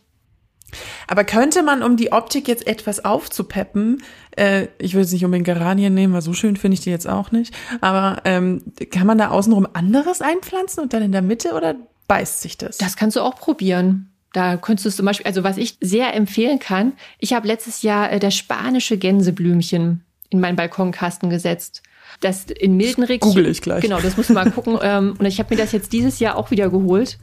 Aber 1.07 1.23
könnte 1.23 1.63
man, 1.63 1.81
um 1.81 1.95
die 1.95 2.11
Optik 2.11 2.47
jetzt 2.47 2.67
etwas 2.67 3.05
aufzupeppen, 3.05 4.03
äh, 4.35 4.67
ich 4.79 4.93
würde 4.93 5.05
es 5.05 5.13
nicht 5.13 5.23
unbedingt 5.23 5.45
Geranien 5.45 5.93
nehmen, 5.93 6.13
weil 6.13 6.21
so 6.21 6.33
schön 6.33 6.57
finde 6.57 6.75
ich 6.75 6.81
die 6.81 6.89
jetzt 6.89 7.07
auch 7.07 7.31
nicht, 7.31 7.55
aber 7.79 8.21
ähm, 8.25 8.63
kann 8.91 9.07
man 9.07 9.17
da 9.17 9.29
außenrum 9.29 9.67
anderes 9.73 10.21
einpflanzen 10.21 10.83
und 10.83 10.93
dann 10.93 11.03
in 11.03 11.13
der 11.13 11.21
Mitte 11.21 11.53
oder 11.53 11.75
beißt 12.09 12.41
sich 12.41 12.57
das? 12.57 12.77
Das 12.77 12.97
kannst 12.97 13.15
du 13.15 13.21
auch 13.21 13.35
probieren. 13.35 14.11
Da 14.33 14.57
könntest 14.57 14.85
du 14.85 14.89
zum 14.91 15.05
Beispiel, 15.05 15.25
also 15.25 15.43
was 15.43 15.57
ich 15.57 15.77
sehr 15.79 16.13
empfehlen 16.13 16.59
kann, 16.59 16.93
ich 17.17 17.33
habe 17.33 17.47
letztes 17.47 17.81
Jahr 17.81 18.11
äh, 18.11 18.19
das 18.19 18.35
spanische 18.35 18.97
Gänseblümchen 18.97 20.03
in 20.29 20.39
meinen 20.39 20.55
Balkonkasten 20.55 21.29
gesetzt. 21.29 21.83
Das 22.21 22.45
in 22.45 22.77
milden 22.77 23.03
Regionen. 23.03 23.33
google 23.35 23.51
ich 23.51 23.61
gleich. 23.61 23.81
Genau, 23.81 23.99
das 23.99 24.17
musst 24.17 24.29
du 24.29 24.33
mal 24.33 24.49
gucken. 24.51 24.77
ähm, 24.81 25.15
und 25.19 25.25
ich 25.25 25.39
habe 25.39 25.53
mir 25.53 25.61
das 25.61 25.71
jetzt 25.71 25.93
dieses 25.93 26.19
Jahr 26.19 26.37
auch 26.37 26.51
wieder 26.51 26.69
geholt, 26.69 27.17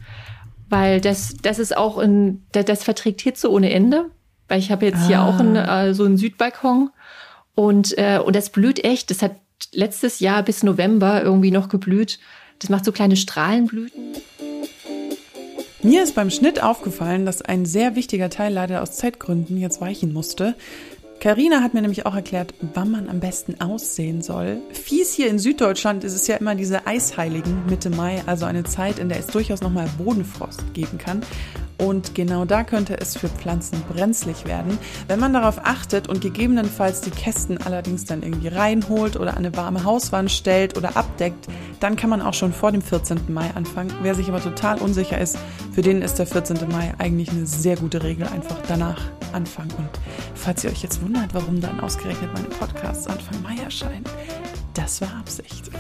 weil 0.69 1.01
das, 1.01 1.35
das 1.43 1.59
ist 1.59 1.77
auch 1.77 1.99
ein, 1.99 2.47
das, 2.53 2.65
das 2.67 2.85
verträgt 2.85 3.21
Hitze 3.21 3.51
ohne 3.51 3.73
Ende. 3.73 4.11
Weil 4.47 4.59
ich 4.59 4.71
habe 4.71 4.85
jetzt 4.85 5.07
hier 5.07 5.21
Ah. 5.21 5.29
auch 5.29 5.41
einen, 5.41 5.57
äh, 5.57 5.95
so 5.95 6.05
einen 6.05 6.19
Südbalkon 6.19 6.91
und, 7.55 7.97
äh, 7.97 8.19
und 8.19 8.37
das 8.37 8.51
blüht 8.51 8.85
echt. 8.85 9.11
Das 9.11 9.23
hat 9.23 9.37
letztes 9.73 10.21
Jahr 10.21 10.43
bis 10.43 10.63
November 10.63 11.23
irgendwie 11.23 11.51
noch 11.51 11.71
geblüht. 11.71 12.19
Das 12.59 12.69
macht 12.69 12.85
so 12.85 12.93
kleine 12.93 13.17
Strahlenblüten. 13.17 14.13
Mir 15.83 16.03
ist 16.03 16.15
beim 16.15 16.31
Schnitt 16.31 16.63
aufgefallen, 16.63 17.27
dass 17.27 17.43
ein 17.43 17.67
sehr 17.67 17.95
wichtiger 17.95 18.31
Teil 18.31 18.53
leider 18.53 18.83
aus 18.83 18.93
Zeitgründen 18.97 19.59
jetzt 19.59 19.81
weichen 19.81 20.13
musste. 20.13 20.55
Karina 21.25 21.63
hat 21.63 21.73
mir 21.73 21.81
nämlich 21.81 22.05
auch 22.05 22.15
erklärt, 22.15 22.53
wann 22.75 22.91
man 22.91 23.09
am 23.09 23.19
besten 23.19 23.59
aussehen 23.59 24.21
soll. 24.21 24.61
Fies 24.73 25.15
hier 25.15 25.31
in 25.31 25.39
Süddeutschland 25.39 26.05
ist 26.05 26.13
es 26.13 26.27
ja 26.27 26.37
immer 26.37 26.55
diese 26.55 26.87
Eisheiligen 26.87 27.65
Mitte 27.65 27.89
Mai, 27.89 28.23
also 28.27 28.45
eine 28.45 28.65
Zeit, 28.65 28.99
in 28.99 29.09
der 29.09 29.21
es 29.21 29.29
durchaus 29.29 29.63
nochmal 29.63 29.89
Bodenfrost 29.97 30.75
geben 30.75 30.99
kann. 30.99 31.23
Und 31.79 32.15
genau 32.15 32.45
da 32.45 32.63
könnte 32.63 32.99
es 33.01 33.17
für 33.17 33.29
Pflanzen 33.29 33.83
brenzlig 33.93 34.45
werden. 34.45 34.79
Wenn 35.09 35.19
man 35.19 35.33
darauf 35.33 35.59
achtet 35.65 36.09
und 36.09 36.21
gegebenenfalls 36.21 37.01
die 37.01 37.11
Kästen 37.11 37.59
allerdings 37.59 38.05
dann 38.05 38.23
irgendwie 38.23 38.49
reinholt 38.49 39.17
oder 39.17 39.33
an 39.33 39.39
eine 39.39 39.57
warme 39.57 39.85
Hauswand 39.85 40.31
stellt 40.31 40.77
oder 40.77 40.97
abdeckt, 40.97 41.49
dann 41.81 41.97
kann 41.97 42.11
man 42.11 42.23
auch 42.23 42.35
schon 42.35 42.53
vor 42.53 42.73
dem 42.73 42.83
14. 42.83 43.21
Mai 43.29 43.51
anfangen. 43.55 43.93
Wer 44.03 44.15
sich 44.15 44.29
aber 44.29 44.43
total 44.43 44.79
unsicher 44.81 45.19
ist, 45.19 45.37
für 45.73 45.83
den 45.83 46.03
ist 46.03 46.15
der 46.15 46.27
14. 46.27 46.69
Mai 46.71 46.95
eigentlich 46.99 47.31
eine 47.31 47.47
sehr 47.47 47.77
gute 47.77 48.03
Regel. 48.03 48.27
Einfach 48.29 48.59
danach 48.69 49.01
anfangen. 49.33 49.73
Und 49.77 49.91
falls 50.35 50.63
ihr 50.65 50.71
euch 50.71 50.83
jetzt 50.83 51.03
wundert, 51.03 51.35
warum 51.35 51.61
dann 51.61 51.81
ausgerechnet 51.81 52.33
meine 52.33 52.49
Podcasts 52.49 53.07
Anfang 53.07 53.43
Mai 53.43 53.63
erscheinen, 53.63 54.05
das 54.75 55.01
war 55.01 55.15
Absicht. 55.19 55.71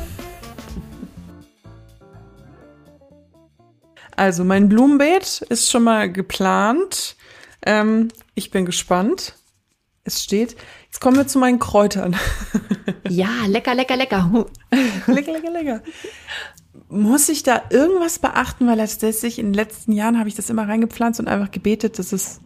Also 4.17 4.45
mein 4.45 4.69
Blumenbeet 4.69 5.43
ist 5.49 5.71
schon 5.71 5.85
mal 5.85 6.11
geplant. 6.11 7.17
Ähm, 7.65 8.09
ich 8.35 8.51
bin 8.51 8.65
gespannt. 8.65 9.35
Es 10.05 10.23
steht. 10.23 10.57
Jetzt 10.85 11.01
kommen 11.01 11.17
wir 11.17 11.27
zu 11.27 11.39
meinen 11.39 11.59
Kräutern. 11.59 12.17
Ja, 13.09 13.29
lecker, 13.47 13.75
lecker, 13.75 13.97
lecker. 13.97 14.47
lecker, 15.07 15.33
lecker, 15.33 15.51
lecker. 15.51 15.83
Muss 16.89 17.29
ich 17.29 17.43
da 17.43 17.61
irgendwas 17.69 18.19
beachten, 18.19 18.67
weil 18.67 18.79
letztendlich 18.79 19.39
in 19.39 19.47
den 19.47 19.55
letzten 19.55 19.93
Jahren 19.93 20.19
habe 20.19 20.29
ich 20.29 20.35
das 20.35 20.49
immer 20.49 20.67
reingepflanzt 20.67 21.21
und 21.21 21.29
einfach 21.29 21.51
gebetet, 21.51 21.99
dass 21.99 22.13
es 22.13 22.41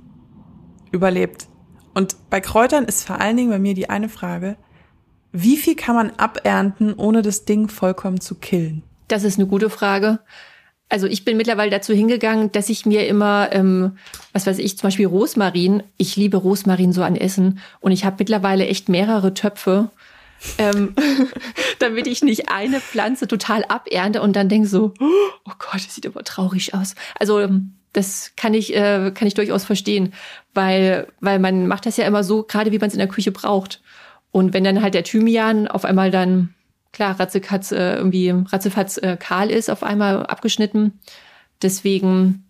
überlebt. 0.90 1.46
Und 1.94 2.16
bei 2.28 2.40
Kräutern 2.40 2.87
ist 2.87 3.06
vor 3.06 3.20
allen 3.20 3.37
Dingen 3.37 3.50
bei 3.50 3.60
mir 3.60 3.75
die 3.75 3.88
eine 3.88 4.08
Frage, 4.08 4.56
wie 5.32 5.56
viel 5.56 5.76
kann 5.76 5.94
man 5.94 6.10
abernten, 6.16 6.94
ohne 6.94 7.22
das 7.22 7.44
Ding 7.44 7.68
vollkommen 7.68 8.20
zu 8.20 8.34
killen? 8.34 8.82
Das 9.06 9.25
ist 9.25 9.38
eine 9.38 9.46
gute 9.46 9.70
Frage. 9.70 10.20
Also 10.88 11.07
ich 11.07 11.25
bin 11.25 11.37
mittlerweile 11.37 11.71
dazu 11.71 11.92
hingegangen, 11.92 12.50
dass 12.52 12.71
ich 12.71 12.87
mir 12.87 13.07
immer, 13.07 13.50
ähm, 13.52 13.99
was 14.33 14.47
weiß 14.47 14.59
ich, 14.59 14.78
zum 14.78 14.87
Beispiel 14.87 15.07
Rosmarin, 15.07 15.83
ich 15.99 16.16
liebe 16.16 16.38
Rosmarin 16.38 16.92
so 16.92 17.02
an 17.02 17.16
Essen 17.16 17.61
und 17.80 17.92
ich 17.92 18.04
habe 18.04 18.16
mittlerweile 18.18 18.66
echt 18.66 18.88
mehrere 18.88 19.35
Töpfe, 19.35 19.90
ähm, 20.57 20.95
damit 21.78 22.07
ich 22.07 22.23
nicht 22.23 22.50
eine 22.50 22.80
Pflanze 22.80 23.28
total 23.28 23.64
abernte 23.68 24.23
und 24.23 24.35
dann 24.35 24.49
denke 24.49 24.68
so, 24.68 24.95
oh 25.00 25.52
Gott, 25.59 25.85
das 25.87 25.95
sieht 25.95 26.07
aber 26.07 26.25
traurig 26.25 26.73
aus. 26.73 26.95
Also 27.18 27.38
ähm, 27.38 27.75
das 27.92 28.33
kann 28.37 28.54
ich, 28.54 28.75
äh, 28.75 29.12
kann 29.14 29.28
ich 29.28 29.35
durchaus 29.35 29.64
verstehen, 29.64 30.14
weil, 30.54 31.09
weil 31.21 31.38
man 31.38 31.66
macht 31.66 31.85
das 31.85 31.97
ja 31.99 32.07
immer 32.07 32.25
so, 32.25 32.45
gerade 32.45 32.73
wie 32.73 32.78
man 32.78 32.88
es 32.88 32.95
in 32.95 33.00
der 33.00 33.09
Küche 33.09 33.33
braucht. 33.33 33.83
Und 34.30 34.54
wenn 34.54 34.64
dann 34.64 34.83
halt 34.83 34.95
der 34.95 35.04
Thymian 35.04 35.68
auf 35.68 35.85
einmal 35.85 36.11
dann 36.11 36.54
klar, 36.92 37.18
Ratzekatz 37.18 37.73
äh, 37.73 37.97
irgendwie 37.97 38.30
ratzefatz 38.30 38.99
äh, 38.99 39.16
kahl 39.16 39.50
ist, 39.50 39.71
auf 39.71 39.83
einmal 39.83 40.26
abgeschnitten. 40.26 40.99
Deswegen 41.62 42.45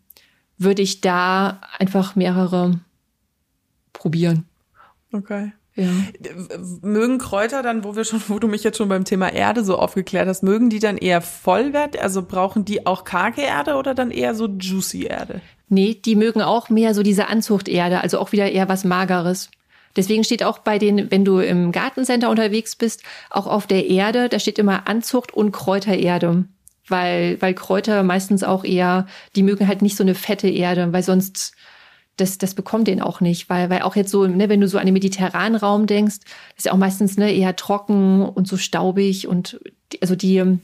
würde 0.59 0.83
ich 0.83 1.01
da 1.01 1.61
einfach 1.79 2.17
mehrere 2.17 2.81
probieren. 3.93 4.45
Okay. 5.13 5.53
Ja. 5.79 5.91
Mögen 6.83 7.19
Kräuter 7.19 7.63
dann, 7.63 7.85
wo 7.85 7.95
wir 7.95 8.05
schon, 8.05 8.21
wo 8.27 8.41
du 8.41 8.49
mich 8.49 8.65
jetzt 8.65 8.79
schon 8.79 8.89
beim 8.89 9.05
Thema 9.05 9.33
Erde 9.33 9.63
so 9.63 9.79
aufgeklärt 9.79 10.27
hast, 10.27 10.43
mögen 10.43 10.71
die 10.71 10.81
dann 10.81 10.97
eher 10.97 11.21
Vollwert? 11.21 11.97
Also 11.97 12.23
brauchen 12.23 12.65
die 12.65 12.85
auch 12.85 13.05
karge 13.05 13.43
Erde 13.43 13.77
oder 13.77 13.95
dann 13.95 14.11
eher 14.11 14.35
so 14.35 14.47
juicy 14.47 15.05
Erde? 15.05 15.41
Nee, 15.69 15.95
die 15.95 16.17
mögen 16.17 16.43
auch 16.43 16.69
mehr 16.69 16.95
so 16.95 17.05
diese 17.05 17.29
Anzuchterde, 17.29 18.01
also 18.01 18.19
auch 18.19 18.33
wieder 18.33 18.51
eher 18.51 18.69
was 18.69 18.85
Mageres. 18.85 19.51
Deswegen 19.97 20.25
steht 20.25 20.43
auch 20.43 20.59
bei 20.59 20.79
den, 20.79 21.11
wenn 21.11 21.25
du 21.25 21.39
im 21.39 21.73
Gartencenter 21.73 22.31
unterwegs 22.31 22.77
bist, 22.77 23.03
auch 23.31 23.47
auf 23.47 23.67
der 23.67 23.87
Erde, 23.87 24.29
da 24.29 24.39
steht 24.39 24.59
immer 24.59 24.87
Anzucht 24.89 25.33
und 25.33 25.53
Kräutererde. 25.53 26.45
Weil, 26.87 27.41
weil 27.43 27.53
Kräuter 27.53 28.03
meistens 28.03 28.43
auch 28.43 28.65
eher, 28.65 29.07
die 29.37 29.43
mögen 29.43 29.69
halt 29.69 29.83
nicht 29.83 29.97
so 29.97 30.03
eine 30.03 30.15
fette 30.15 30.49
Erde, 30.49 30.93
weil 30.93 31.03
sonst, 31.03 31.53
das, 32.17 32.39
das 32.39 32.55
bekommt 32.55 32.89
den 32.89 33.03
auch 33.03 33.21
nicht, 33.21 33.51
weil, 33.51 33.69
weil 33.69 33.83
auch 33.83 33.95
jetzt 33.95 34.11
so, 34.11 34.27
ne, 34.27 34.49
wenn 34.49 34.61
du 34.61 34.69
so 34.69 34.79
an 34.79 34.87
den 34.87 34.95
mediterranen 34.95 35.57
Raum 35.57 35.87
denkst, 35.87 36.17
ist 36.57 36.67
ja 36.67 36.73
auch 36.73 36.79
meistens 36.79 37.19
ne, 37.19 37.31
eher 37.33 37.57
trocken 37.57 38.23
und 38.23 38.49
so 38.49 38.57
staubig 38.57 39.29
und 39.29 39.61
also 40.01 40.17
die, 40.17 40.59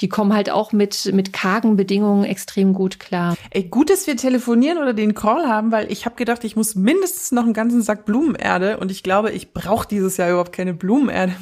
die 0.00 0.08
kommen 0.08 0.32
halt 0.32 0.50
auch 0.50 0.72
mit, 0.72 1.10
mit 1.12 1.32
kargen 1.32 1.76
Bedingungen 1.76 2.24
extrem 2.24 2.72
gut 2.72 3.00
klar. 3.00 3.36
Ey, 3.50 3.64
gut, 3.64 3.90
dass 3.90 4.06
wir 4.06 4.16
telefonieren 4.16 4.78
oder 4.78 4.94
den 4.94 5.14
Call 5.14 5.46
haben, 5.46 5.72
weil 5.72 5.90
ich 5.92 6.06
habe 6.06 6.16
gedacht, 6.16 6.44
ich 6.44 6.56
muss 6.56 6.74
mindestens 6.74 7.32
noch 7.32 7.44
einen 7.44 7.52
ganzen 7.52 7.82
Sack 7.82 8.04
Blumenerde 8.04 8.78
und 8.78 8.90
ich 8.90 9.02
glaube, 9.02 9.30
ich 9.30 9.52
brauche 9.52 9.86
dieses 9.86 10.16
Jahr 10.16 10.30
überhaupt 10.30 10.52
keine 10.52 10.74
Blumenerde 10.74 11.34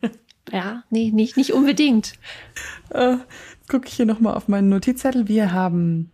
mehr. 0.00 0.10
Ja, 0.52 0.84
nee, 0.90 1.10
nicht, 1.10 1.36
nicht 1.36 1.52
unbedingt. 1.52 2.14
Äh, 2.90 3.16
Gucke 3.68 3.88
ich 3.88 3.94
hier 3.94 4.06
nochmal 4.06 4.34
auf 4.34 4.46
meinen 4.46 4.68
Notizzettel. 4.68 5.26
Wir 5.26 5.52
haben 5.52 6.12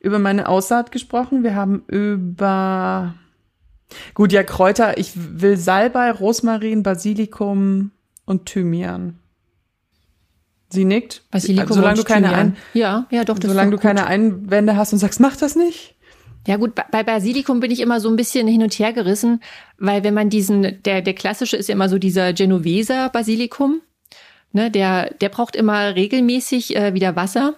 über 0.00 0.18
meine 0.18 0.48
Aussaat 0.48 0.90
gesprochen. 0.92 1.44
Wir 1.44 1.54
haben 1.54 1.84
über 1.86 3.14
Gut, 4.14 4.32
ja, 4.32 4.42
Kräuter. 4.42 4.98
Ich 4.98 5.12
will 5.14 5.56
Salbei, 5.56 6.10
Rosmarin, 6.10 6.82
Basilikum 6.82 7.92
und 8.24 8.46
Thymian. 8.46 9.18
Sie 10.74 10.84
nickt. 10.84 11.22
Basilikum 11.30 11.62
also, 11.62 11.74
solange 11.74 11.96
du 11.96 12.04
keine 12.04 12.34
ein, 12.34 12.56
ja, 12.74 13.06
ja, 13.10 13.24
doch, 13.24 13.38
das 13.38 13.50
solange 13.50 13.70
du 13.70 13.78
keine 13.78 14.06
Einwände 14.06 14.76
hast 14.76 14.92
und 14.92 14.98
sagst, 14.98 15.20
mach 15.20 15.36
das 15.36 15.56
nicht. 15.56 15.94
Ja 16.46 16.56
gut, 16.56 16.72
bei 16.74 17.02
Basilikum 17.02 17.60
bin 17.60 17.70
ich 17.70 17.80
immer 17.80 18.00
so 18.00 18.10
ein 18.10 18.16
bisschen 18.16 18.46
hin 18.46 18.62
und 18.62 18.74
her 18.74 18.92
gerissen, 18.92 19.40
weil 19.78 20.04
wenn 20.04 20.12
man 20.12 20.28
diesen, 20.28 20.82
der, 20.82 21.00
der 21.00 21.14
klassische 21.14 21.56
ist 21.56 21.68
ja 21.68 21.74
immer 21.74 21.88
so 21.88 21.96
dieser 21.96 22.34
Genoveser 22.34 23.08
Basilikum, 23.08 23.80
ne, 24.52 24.70
der, 24.70 25.14
der 25.14 25.30
braucht 25.30 25.56
immer 25.56 25.94
regelmäßig 25.94 26.76
äh, 26.76 26.92
wieder 26.92 27.16
Wasser. 27.16 27.54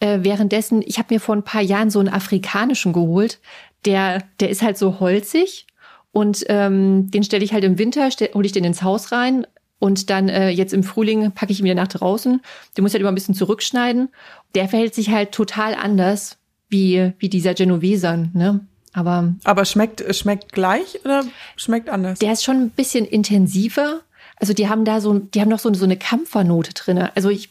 Äh, 0.00 0.18
währenddessen, 0.22 0.82
ich 0.84 0.98
habe 0.98 1.14
mir 1.14 1.20
vor 1.20 1.36
ein 1.36 1.44
paar 1.44 1.62
Jahren 1.62 1.90
so 1.90 2.00
einen 2.00 2.10
afrikanischen 2.10 2.92
geholt, 2.92 3.38
der, 3.86 4.22
der 4.40 4.50
ist 4.50 4.62
halt 4.62 4.76
so 4.76 5.00
holzig 5.00 5.66
und 6.12 6.44
ähm, 6.48 7.10
den 7.10 7.24
stelle 7.24 7.44
ich 7.44 7.54
halt 7.54 7.64
im 7.64 7.78
Winter, 7.78 8.10
hole 8.34 8.46
ich 8.46 8.52
den 8.52 8.64
ins 8.64 8.82
Haus 8.82 9.10
rein, 9.10 9.46
und 9.82 10.10
dann 10.10 10.28
äh, 10.28 10.48
jetzt 10.48 10.72
im 10.72 10.84
Frühling 10.84 11.32
packe 11.32 11.50
ich 11.50 11.58
ihn 11.58 11.64
wieder 11.64 11.74
nach 11.74 11.88
draußen. 11.88 12.40
Den 12.76 12.82
muss 12.82 12.92
ich 12.92 12.94
halt 12.94 13.00
immer 13.00 13.10
ein 13.10 13.16
bisschen 13.16 13.34
zurückschneiden. 13.34 14.10
Der 14.54 14.68
verhält 14.68 14.94
sich 14.94 15.10
halt 15.10 15.32
total 15.32 15.74
anders 15.74 16.38
wie, 16.68 17.14
wie 17.18 17.28
dieser 17.28 17.54
Genoveser, 17.54 18.28
ne? 18.32 18.60
Aber, 18.92 19.34
Aber 19.42 19.64
schmeckt, 19.64 20.04
schmeckt 20.14 20.52
gleich 20.52 21.00
oder 21.04 21.24
schmeckt 21.56 21.90
anders? 21.90 22.20
Der 22.20 22.32
ist 22.32 22.44
schon 22.44 22.58
ein 22.58 22.70
bisschen 22.70 23.06
intensiver. 23.06 24.02
Also 24.36 24.52
die 24.52 24.68
haben 24.68 24.84
da 24.84 25.00
so, 25.00 25.18
die 25.18 25.40
haben 25.40 25.48
noch 25.48 25.58
so, 25.58 25.74
so 25.74 25.84
eine 25.84 25.96
Kampfernote 25.96 26.74
drinne. 26.74 27.10
Also 27.16 27.28
ich 27.30 27.50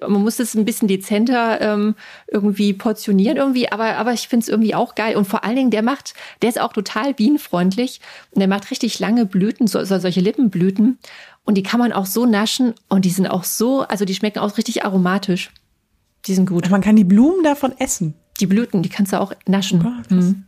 man 0.00 0.22
muss 0.22 0.38
es 0.38 0.54
ein 0.54 0.64
bisschen 0.64 0.88
dezenter 0.88 1.60
ähm, 1.60 1.94
irgendwie 2.28 2.72
portionieren 2.72 3.36
irgendwie, 3.36 3.70
aber, 3.70 3.96
aber 3.96 4.12
ich 4.12 4.28
finde 4.28 4.44
es 4.44 4.48
irgendwie 4.48 4.74
auch 4.74 4.94
geil. 4.94 5.16
Und 5.16 5.26
vor 5.26 5.44
allen 5.44 5.56
Dingen, 5.56 5.70
der 5.70 5.82
macht, 5.82 6.14
der 6.42 6.48
ist 6.48 6.60
auch 6.60 6.72
total 6.72 7.14
bienenfreundlich 7.14 8.00
und 8.30 8.40
der 8.40 8.48
macht 8.48 8.70
richtig 8.70 8.98
lange 8.98 9.26
Blüten, 9.26 9.66
so, 9.66 9.82
so 9.84 9.98
solche 9.98 10.20
Lippenblüten. 10.20 10.98
Und 11.44 11.54
die 11.54 11.62
kann 11.62 11.80
man 11.80 11.92
auch 11.92 12.06
so 12.06 12.26
naschen 12.26 12.74
und 12.88 13.04
die 13.04 13.10
sind 13.10 13.26
auch 13.26 13.44
so, 13.44 13.82
also 13.82 14.04
die 14.04 14.14
schmecken 14.14 14.40
auch 14.40 14.56
richtig 14.56 14.84
aromatisch. 14.84 15.50
Die 16.26 16.34
sind 16.34 16.48
gut. 16.48 16.68
Man 16.70 16.82
kann 16.82 16.96
die 16.96 17.04
Blumen 17.04 17.42
davon 17.42 17.72
essen. 17.78 18.14
Die 18.40 18.46
Blüten, 18.46 18.82
die 18.82 18.88
kannst 18.88 19.12
du 19.12 19.20
auch 19.20 19.32
naschen. 19.46 19.84
Oh, 19.84 20.14
mhm. 20.14 20.44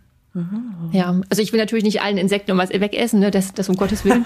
Ja, 0.92 1.20
also 1.28 1.42
ich 1.42 1.52
will 1.52 1.60
natürlich 1.60 1.84
nicht 1.84 2.00
allen 2.00 2.16
Insekten 2.16 2.56
was 2.56 2.70
wegessen, 2.70 3.20
ne? 3.20 3.30
das, 3.30 3.52
das 3.52 3.68
um 3.68 3.76
Gottes 3.76 4.04
Willen. 4.04 4.24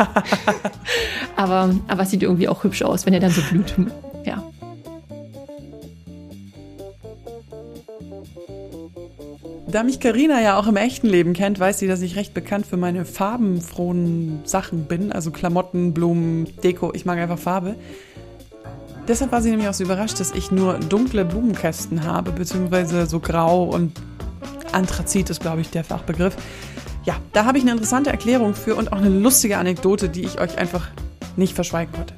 aber, 1.37 1.75
aber 1.89 2.03
es 2.03 2.11
sieht 2.11 2.23
irgendwie 2.23 2.49
auch 2.49 2.63
hübsch 2.63 2.83
aus, 2.83 3.07
wenn 3.07 3.15
er 3.15 3.21
dann 3.21 3.33
so 3.33 3.43
blüht. 3.43 3.75
Da 9.69 9.83
mich 9.83 9.99
Karina 9.99 10.41
ja 10.41 10.59
auch 10.59 10.69
im 10.69 10.77
echten 10.77 11.09
Leben 11.09 11.33
kennt, 11.33 11.59
weiß 11.59 11.81
sie, 11.81 11.89
dass 11.89 12.01
ich 12.01 12.15
recht 12.15 12.35
bekannt 12.35 12.67
für 12.67 12.77
meine 12.77 13.05
farbenfrohen 13.05 14.41
Sachen 14.45 14.85
bin. 14.85 15.11
Also 15.11 15.33
Klamotten, 15.33 15.93
Blumen, 15.93 16.47
Deko. 16.63 16.93
Ich 16.95 17.05
mag 17.05 17.19
einfach 17.19 17.39
Farbe. 17.39 17.75
Deshalb 19.09 19.33
war 19.33 19.43
sie 19.43 19.51
nämlich 19.51 19.69
auch 19.69 19.75
so 19.75 19.83
überrascht, 19.83 20.21
dass 20.21 20.33
ich 20.33 20.53
nur 20.53 20.75
dunkle 20.75 21.25
Blumenkästen 21.25 22.05
habe, 22.05 22.31
beziehungsweise 22.31 23.07
so 23.07 23.19
grau 23.19 23.65
und 23.65 23.93
Anthrazit 24.71 25.31
ist, 25.31 25.41
glaube 25.41 25.63
ich, 25.63 25.71
der 25.71 25.83
Fachbegriff. 25.83 26.37
Ja, 27.05 27.17
da 27.33 27.45
habe 27.45 27.59
ich 27.59 27.65
eine 27.65 27.73
interessante 27.73 28.11
Erklärung 28.11 28.55
für 28.55 28.77
und 28.77 28.93
auch 28.93 28.99
eine 28.99 29.09
lustige 29.09 29.59
Anekdote, 29.59 30.09
die 30.09 30.23
ich 30.23 30.41
euch 30.41 30.59
einfach 30.59 30.89
nicht 31.37 31.55
verschweigen 31.55 31.93
konnte. 31.93 32.15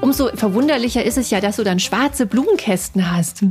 Umso 0.00 0.28
verwunderlicher 0.34 1.04
ist 1.04 1.18
es 1.18 1.30
ja, 1.30 1.40
dass 1.40 1.56
du 1.56 1.64
dann 1.64 1.80
schwarze 1.80 2.26
Blumenkästen 2.26 3.10
hast. 3.10 3.42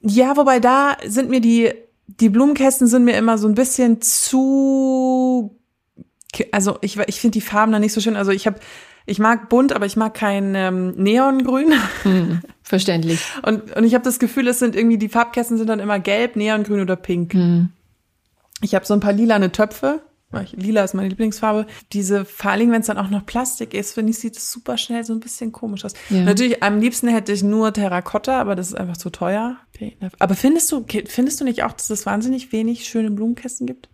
Ja, 0.00 0.36
wobei 0.36 0.60
da 0.60 0.96
sind 1.06 1.30
mir 1.30 1.40
die, 1.40 1.72
die 2.06 2.30
Blumenkästen 2.30 2.86
sind 2.86 3.04
mir 3.04 3.16
immer 3.16 3.38
so 3.38 3.48
ein 3.48 3.54
bisschen 3.54 4.00
zu 4.00 5.60
also 6.52 6.78
ich, 6.80 6.96
ich 6.96 7.20
finde 7.20 7.32
die 7.32 7.40
Farben 7.40 7.72
da 7.72 7.78
nicht 7.78 7.92
so 7.92 8.00
schön. 8.00 8.16
Also 8.16 8.30
ich 8.30 8.46
habe, 8.46 8.60
ich 9.06 9.18
mag 9.18 9.48
bunt, 9.48 9.72
aber 9.72 9.86
ich 9.86 9.96
mag 9.96 10.14
kein 10.14 10.54
ähm, 10.54 10.90
Neongrün. 10.96 11.72
Hm, 12.02 12.40
verständlich. 12.62 13.20
Und, 13.42 13.74
und 13.76 13.84
ich 13.84 13.94
habe 13.94 14.04
das 14.04 14.18
Gefühl, 14.18 14.48
es 14.48 14.58
sind 14.58 14.76
irgendwie, 14.76 14.98
die 14.98 15.08
Farbkästen 15.08 15.58
sind 15.58 15.68
dann 15.68 15.80
immer 15.80 15.98
gelb, 15.98 16.36
Neongrün 16.36 16.80
oder 16.80 16.96
pink. 16.96 17.34
Hm. 17.34 17.70
Ich 18.62 18.74
habe 18.74 18.84
so 18.84 18.94
ein 18.94 19.00
paar 19.00 19.12
lilane 19.12 19.52
Töpfe. 19.52 20.02
Lila 20.52 20.84
ist 20.84 20.94
meine 20.94 21.08
Lieblingsfarbe. 21.08 21.66
Diese, 21.92 22.24
vor 22.24 22.52
allem, 22.52 22.70
wenn 22.70 22.82
es 22.82 22.86
dann 22.86 22.98
auch 22.98 23.10
noch 23.10 23.26
Plastik 23.26 23.74
ist, 23.74 23.94
finde 23.94 24.10
ich, 24.10 24.18
sieht 24.18 24.36
es 24.36 24.52
super 24.52 24.78
schnell 24.78 25.04
so 25.04 25.12
ein 25.12 25.20
bisschen 25.20 25.50
komisch 25.50 25.84
aus. 25.84 25.94
Ja. 26.08 26.22
Natürlich, 26.22 26.62
am 26.62 26.80
liebsten 26.80 27.08
hätte 27.08 27.32
ich 27.32 27.42
nur 27.42 27.72
Terrakotta, 27.72 28.40
aber 28.40 28.54
das 28.54 28.68
ist 28.68 28.74
einfach 28.74 28.96
zu 28.96 29.10
teuer. 29.10 29.56
Aber 30.18 30.34
findest 30.34 30.70
du, 30.70 30.84
findest 31.06 31.40
du 31.40 31.44
nicht 31.44 31.64
auch, 31.64 31.72
dass 31.72 31.90
es 31.90 32.06
wahnsinnig 32.06 32.52
wenig 32.52 32.86
schöne 32.86 33.10
Blumenkästen 33.10 33.66
gibt? 33.66 33.88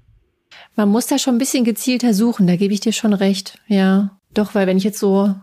Man 0.75 0.91
muss 0.91 1.07
da 1.07 1.19
schon 1.19 1.37
ein 1.37 1.39
bisschen 1.39 1.65
gezielter 1.65 2.13
suchen, 2.13 2.47
da 2.47 2.57
gebe 2.57 2.75
ich 2.75 2.81
dir 2.81 2.93
schon 2.93 3.13
recht. 3.13 3.59
Ja, 3.67 4.19
doch, 4.35 4.55
weil 4.55 4.67
wenn 4.67 4.77
ich 4.77 4.85
jetzt 4.85 4.99
so 4.99 5.35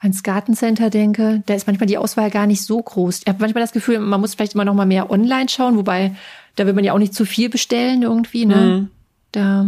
ans 0.00 0.22
Gartencenter 0.22 0.90
denke, 0.90 1.42
da 1.46 1.54
ist 1.54 1.66
manchmal 1.66 1.86
die 1.86 1.98
Auswahl 1.98 2.30
gar 2.30 2.46
nicht 2.46 2.62
so 2.62 2.80
groß. 2.80 3.20
Ich 3.20 3.26
habe 3.26 3.40
manchmal 3.40 3.62
das 3.62 3.72
Gefühl, 3.72 3.98
man 3.98 4.20
muss 4.20 4.34
vielleicht 4.34 4.54
immer 4.54 4.64
noch 4.64 4.74
mal 4.74 4.86
mehr 4.86 5.10
online 5.10 5.48
schauen, 5.48 5.76
wobei 5.76 6.14
da 6.54 6.66
will 6.66 6.72
man 6.72 6.84
ja 6.84 6.92
auch 6.92 6.98
nicht 6.98 7.14
zu 7.14 7.26
viel 7.26 7.48
bestellen 7.48 8.02
irgendwie, 8.02 8.46
ne? 8.46 8.56
Mhm. 8.56 8.90
Da, 9.32 9.66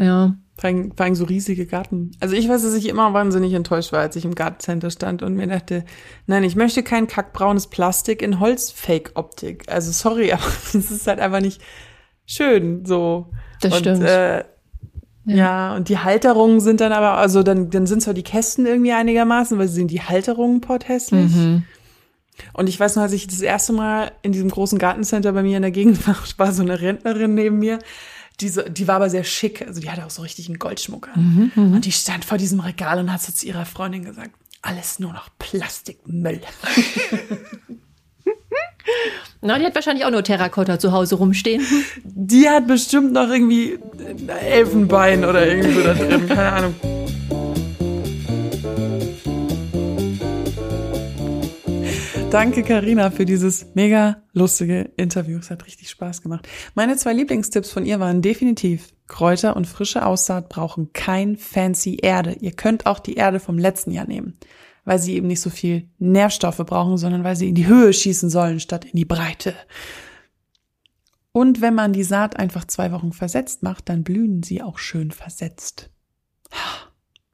ja. 0.00 0.34
Vor 0.56 0.68
allem, 0.68 0.92
vor 0.94 1.06
allem 1.06 1.14
so 1.14 1.24
riesige 1.24 1.64
Garten. 1.64 2.10
Also 2.20 2.34
ich 2.34 2.46
weiß, 2.46 2.62
dass 2.62 2.74
ich 2.74 2.86
immer 2.88 3.14
wahnsinnig 3.14 3.54
enttäuscht 3.54 3.92
war, 3.92 4.00
als 4.00 4.14
ich 4.16 4.26
im 4.26 4.34
Gartencenter 4.34 4.90
stand 4.90 5.22
und 5.22 5.34
mir 5.34 5.46
dachte, 5.46 5.84
nein, 6.26 6.44
ich 6.44 6.54
möchte 6.54 6.82
kein 6.82 7.06
kackbraunes 7.06 7.68
Plastik 7.68 8.20
in 8.20 8.40
Holz-Fake-Optik. 8.40 9.64
Also 9.68 9.90
sorry, 9.90 10.32
aber 10.34 10.42
das 10.72 10.90
ist 10.90 11.06
halt 11.06 11.18
einfach 11.18 11.40
nicht 11.40 11.62
schön 12.26 12.84
so. 12.84 13.30
Das 13.62 13.72
und, 13.72 13.78
stimmt. 13.80 14.02
Äh, 14.02 14.44
Ja. 15.24 15.36
ja. 15.36 15.76
und 15.76 15.88
die 15.88 15.98
Halterungen 15.98 16.60
sind 16.60 16.80
dann 16.80 16.92
aber, 16.92 17.12
also 17.12 17.42
dann, 17.42 17.70
dann 17.70 17.86
sind 17.86 18.02
zwar 18.02 18.14
die 18.14 18.22
Kästen 18.22 18.66
irgendwie 18.66 18.92
einigermaßen, 18.92 19.58
weil 19.58 19.68
sie 19.68 19.74
sind 19.74 19.90
die 19.90 20.02
Halterungen 20.02 20.60
porthässlich. 20.60 21.34
Mhm. 21.34 21.64
Und 22.52 22.68
ich 22.68 22.78
weiß 22.78 22.96
noch, 22.96 23.02
als 23.02 23.12
ich 23.12 23.26
das 23.26 23.40
erste 23.40 23.72
Mal 23.72 24.12
in 24.22 24.32
diesem 24.32 24.50
großen 24.50 24.78
Gartencenter 24.78 25.32
bei 25.32 25.42
mir 25.42 25.56
in 25.56 25.62
der 25.62 25.70
Gegend 25.70 26.06
war, 26.06 26.16
war 26.36 26.52
so 26.52 26.62
eine 26.62 26.80
Rentnerin 26.80 27.34
neben 27.34 27.58
mir. 27.58 27.78
Die, 28.40 28.48
so, 28.48 28.62
die 28.62 28.88
war 28.88 28.96
aber 28.96 29.10
sehr 29.10 29.24
schick, 29.24 29.66
also 29.66 29.80
die 29.80 29.90
hatte 29.90 30.06
auch 30.06 30.10
so 30.10 30.22
richtig 30.22 30.48
einen 30.48 30.58
Goldschmuck 30.58 31.08
an. 31.14 31.52
Und 31.74 31.84
die 31.84 31.92
stand 31.92 32.24
vor 32.24 32.38
diesem 32.38 32.60
Regal 32.60 32.98
und 32.98 33.12
hat 33.12 33.20
so 33.22 33.32
zu 33.32 33.46
ihrer 33.46 33.66
Freundin 33.66 34.04
gesagt, 34.04 34.30
alles 34.62 34.98
nur 34.98 35.12
noch 35.12 35.28
Plastikmüll. 35.38 36.40
Na, 39.42 39.58
die 39.58 39.64
hat 39.64 39.74
wahrscheinlich 39.74 40.04
auch 40.04 40.10
nur 40.10 40.22
Terrakotta 40.22 40.78
zu 40.78 40.92
Hause 40.92 41.14
rumstehen. 41.14 41.64
Die 42.04 42.48
hat 42.48 42.66
bestimmt 42.66 43.12
noch 43.12 43.30
irgendwie 43.30 43.78
ein 43.98 44.28
Elfenbein 44.28 45.24
oder 45.24 45.46
irgendwie 45.46 45.72
so 45.72 45.82
da 45.82 45.94
drin, 45.94 46.28
keine 46.28 46.52
Ahnung. 46.52 46.74
Danke, 52.30 52.62
Karina, 52.62 53.10
für 53.10 53.26
dieses 53.26 53.74
mega 53.74 54.22
lustige 54.32 54.92
Interview. 54.96 55.38
Es 55.38 55.50
hat 55.50 55.66
richtig 55.66 55.90
Spaß 55.90 56.22
gemacht. 56.22 56.46
Meine 56.76 56.96
zwei 56.96 57.12
Lieblingstipps 57.12 57.72
von 57.72 57.84
ihr 57.84 57.98
waren 57.98 58.22
definitiv 58.22 58.92
Kräuter 59.08 59.56
und 59.56 59.66
frische 59.66 60.06
Aussaat 60.06 60.48
brauchen 60.48 60.92
kein 60.92 61.36
fancy 61.36 61.98
Erde. 62.00 62.36
Ihr 62.40 62.52
könnt 62.52 62.86
auch 62.86 63.00
die 63.00 63.14
Erde 63.14 63.40
vom 63.40 63.58
letzten 63.58 63.90
Jahr 63.90 64.06
nehmen, 64.06 64.38
weil 64.84 65.00
sie 65.00 65.16
eben 65.16 65.26
nicht 65.26 65.40
so 65.40 65.50
viel 65.50 65.88
Nährstoffe 65.98 66.58
brauchen, 66.64 66.98
sondern 66.98 67.24
weil 67.24 67.34
sie 67.34 67.48
in 67.48 67.56
die 67.56 67.66
Höhe 67.66 67.92
schießen 67.92 68.30
sollen 68.30 68.60
statt 68.60 68.84
in 68.84 68.96
die 68.96 69.04
Breite. 69.04 69.56
Und 71.32 71.60
wenn 71.60 71.74
man 71.74 71.92
die 71.92 72.04
Saat 72.04 72.38
einfach 72.38 72.64
zwei 72.64 72.92
Wochen 72.92 73.12
versetzt 73.12 73.64
macht, 73.64 73.88
dann 73.88 74.04
blühen 74.04 74.44
sie 74.44 74.62
auch 74.62 74.78
schön 74.78 75.10
versetzt. 75.10 75.90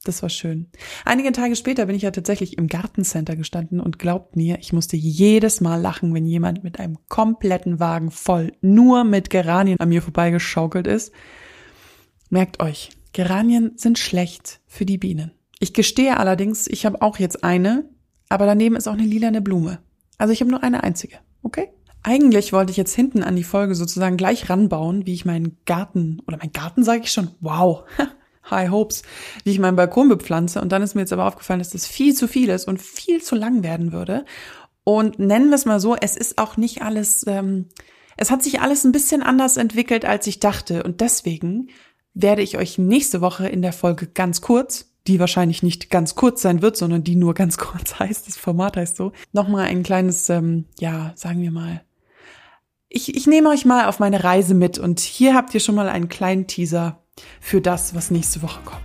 Das 0.06 0.22
war 0.22 0.28
schön. 0.28 0.68
Einige 1.04 1.32
Tage 1.32 1.56
später 1.56 1.86
bin 1.86 1.96
ich 1.96 2.02
ja 2.02 2.12
tatsächlich 2.12 2.58
im 2.58 2.68
Gartencenter 2.68 3.34
gestanden 3.34 3.80
und 3.80 3.98
glaubt 3.98 4.36
mir, 4.36 4.58
ich 4.60 4.72
musste 4.72 4.96
jedes 4.96 5.60
Mal 5.60 5.80
lachen, 5.80 6.14
wenn 6.14 6.26
jemand 6.26 6.62
mit 6.62 6.78
einem 6.78 6.96
kompletten 7.08 7.80
Wagen 7.80 8.12
voll 8.12 8.52
nur 8.60 9.02
mit 9.02 9.30
Geranien 9.30 9.80
an 9.80 9.88
mir 9.88 10.02
vorbeigeschaukelt 10.02 10.86
ist. 10.86 11.12
Merkt 12.30 12.60
euch, 12.60 12.90
Geranien 13.12 13.72
sind 13.74 13.98
schlecht 13.98 14.60
für 14.68 14.86
die 14.86 14.98
Bienen. 14.98 15.32
Ich 15.58 15.72
gestehe 15.72 16.18
allerdings, 16.18 16.68
ich 16.68 16.86
habe 16.86 17.02
auch 17.02 17.18
jetzt 17.18 17.42
eine, 17.42 17.88
aber 18.28 18.46
daneben 18.46 18.76
ist 18.76 18.86
auch 18.86 18.92
eine 18.92 19.02
lilane 19.02 19.42
Blume. 19.42 19.80
Also 20.18 20.32
ich 20.32 20.40
habe 20.40 20.52
nur 20.52 20.62
eine 20.62 20.84
einzige, 20.84 21.16
okay? 21.42 21.70
Eigentlich 22.04 22.52
wollte 22.52 22.70
ich 22.70 22.76
jetzt 22.76 22.94
hinten 22.94 23.24
an 23.24 23.34
die 23.34 23.42
Folge 23.42 23.74
sozusagen 23.74 24.16
gleich 24.16 24.48
ranbauen, 24.48 25.04
wie 25.04 25.14
ich 25.14 25.24
meinen 25.24 25.56
Garten, 25.66 26.22
oder 26.28 26.36
mein 26.36 26.52
Garten 26.52 26.84
sage 26.84 27.00
ich 27.02 27.10
schon, 27.10 27.30
wow, 27.40 27.82
high 28.50 28.70
hopes, 28.70 29.02
wie 29.44 29.50
ich 29.50 29.58
meinen 29.58 29.76
Balkon 29.76 30.08
bepflanze. 30.08 30.60
Und 30.60 30.70
dann 30.70 30.82
ist 30.82 30.94
mir 30.94 31.02
jetzt 31.02 31.12
aber 31.12 31.26
aufgefallen, 31.26 31.58
dass 31.58 31.70
das 31.70 31.86
viel 31.86 32.14
zu 32.14 32.28
viel 32.28 32.48
ist 32.48 32.68
und 32.68 32.80
viel 32.80 33.22
zu 33.22 33.34
lang 33.34 33.62
werden 33.62 33.92
würde. 33.92 34.24
Und 34.84 35.18
nennen 35.18 35.48
wir 35.48 35.56
es 35.56 35.64
mal 35.64 35.80
so, 35.80 35.96
es 35.96 36.16
ist 36.16 36.38
auch 36.38 36.56
nicht 36.56 36.82
alles, 36.82 37.24
ähm, 37.26 37.66
es 38.16 38.30
hat 38.30 38.42
sich 38.42 38.60
alles 38.60 38.84
ein 38.84 38.92
bisschen 38.92 39.22
anders 39.22 39.56
entwickelt, 39.56 40.04
als 40.04 40.26
ich 40.26 40.38
dachte. 40.38 40.82
Und 40.82 41.00
deswegen 41.00 41.70
werde 42.14 42.42
ich 42.42 42.56
euch 42.56 42.78
nächste 42.78 43.20
Woche 43.20 43.48
in 43.48 43.62
der 43.62 43.72
Folge 43.72 44.06
ganz 44.06 44.40
kurz, 44.40 44.92
die 45.06 45.20
wahrscheinlich 45.20 45.62
nicht 45.62 45.90
ganz 45.90 46.14
kurz 46.14 46.42
sein 46.42 46.62
wird, 46.62 46.76
sondern 46.76 47.04
die 47.04 47.16
nur 47.16 47.34
ganz 47.34 47.58
kurz 47.58 47.98
heißt, 47.98 48.26
das 48.26 48.36
Format 48.36 48.76
heißt 48.76 48.96
so, 48.96 49.12
nochmal 49.32 49.66
ein 49.66 49.82
kleines, 49.82 50.28
ähm, 50.30 50.66
ja, 50.78 51.12
sagen 51.14 51.42
wir 51.42 51.50
mal, 51.50 51.82
ich, 52.88 53.14
ich 53.16 53.26
nehme 53.26 53.48
euch 53.50 53.64
mal 53.64 53.86
auf 53.86 53.98
meine 53.98 54.22
Reise 54.24 54.54
mit 54.54 54.78
und 54.78 55.00
hier 55.00 55.34
habt 55.34 55.52
ihr 55.52 55.60
schon 55.60 55.74
mal 55.74 55.88
einen 55.88 56.08
kleinen 56.08 56.46
Teaser 56.46 57.02
für 57.40 57.60
das, 57.60 57.94
was 57.94 58.10
nächste 58.10 58.42
Woche 58.42 58.60
kommt. 58.64 58.82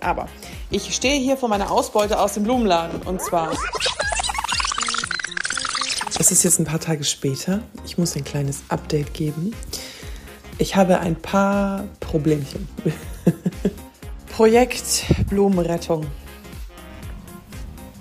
Aber 0.00 0.28
ich 0.70 0.94
stehe 0.94 1.20
hier 1.20 1.36
vor 1.36 1.48
meiner 1.48 1.70
Ausbeute 1.70 2.18
aus 2.18 2.34
dem 2.34 2.44
Blumenladen 2.44 3.02
und 3.02 3.20
zwar. 3.20 3.52
Es 6.18 6.30
ist 6.30 6.42
jetzt 6.42 6.58
ein 6.58 6.64
paar 6.64 6.80
Tage 6.80 7.04
später. 7.04 7.60
Ich 7.84 7.98
muss 7.98 8.16
ein 8.16 8.24
kleines 8.24 8.62
Update 8.68 9.12
geben. 9.12 9.54
Ich 10.58 10.74
habe 10.74 11.00
ein 11.00 11.16
paar 11.16 11.84
Problemchen. 12.00 12.66
Projekt 14.28 15.04
Blumenrettung. 15.28 16.06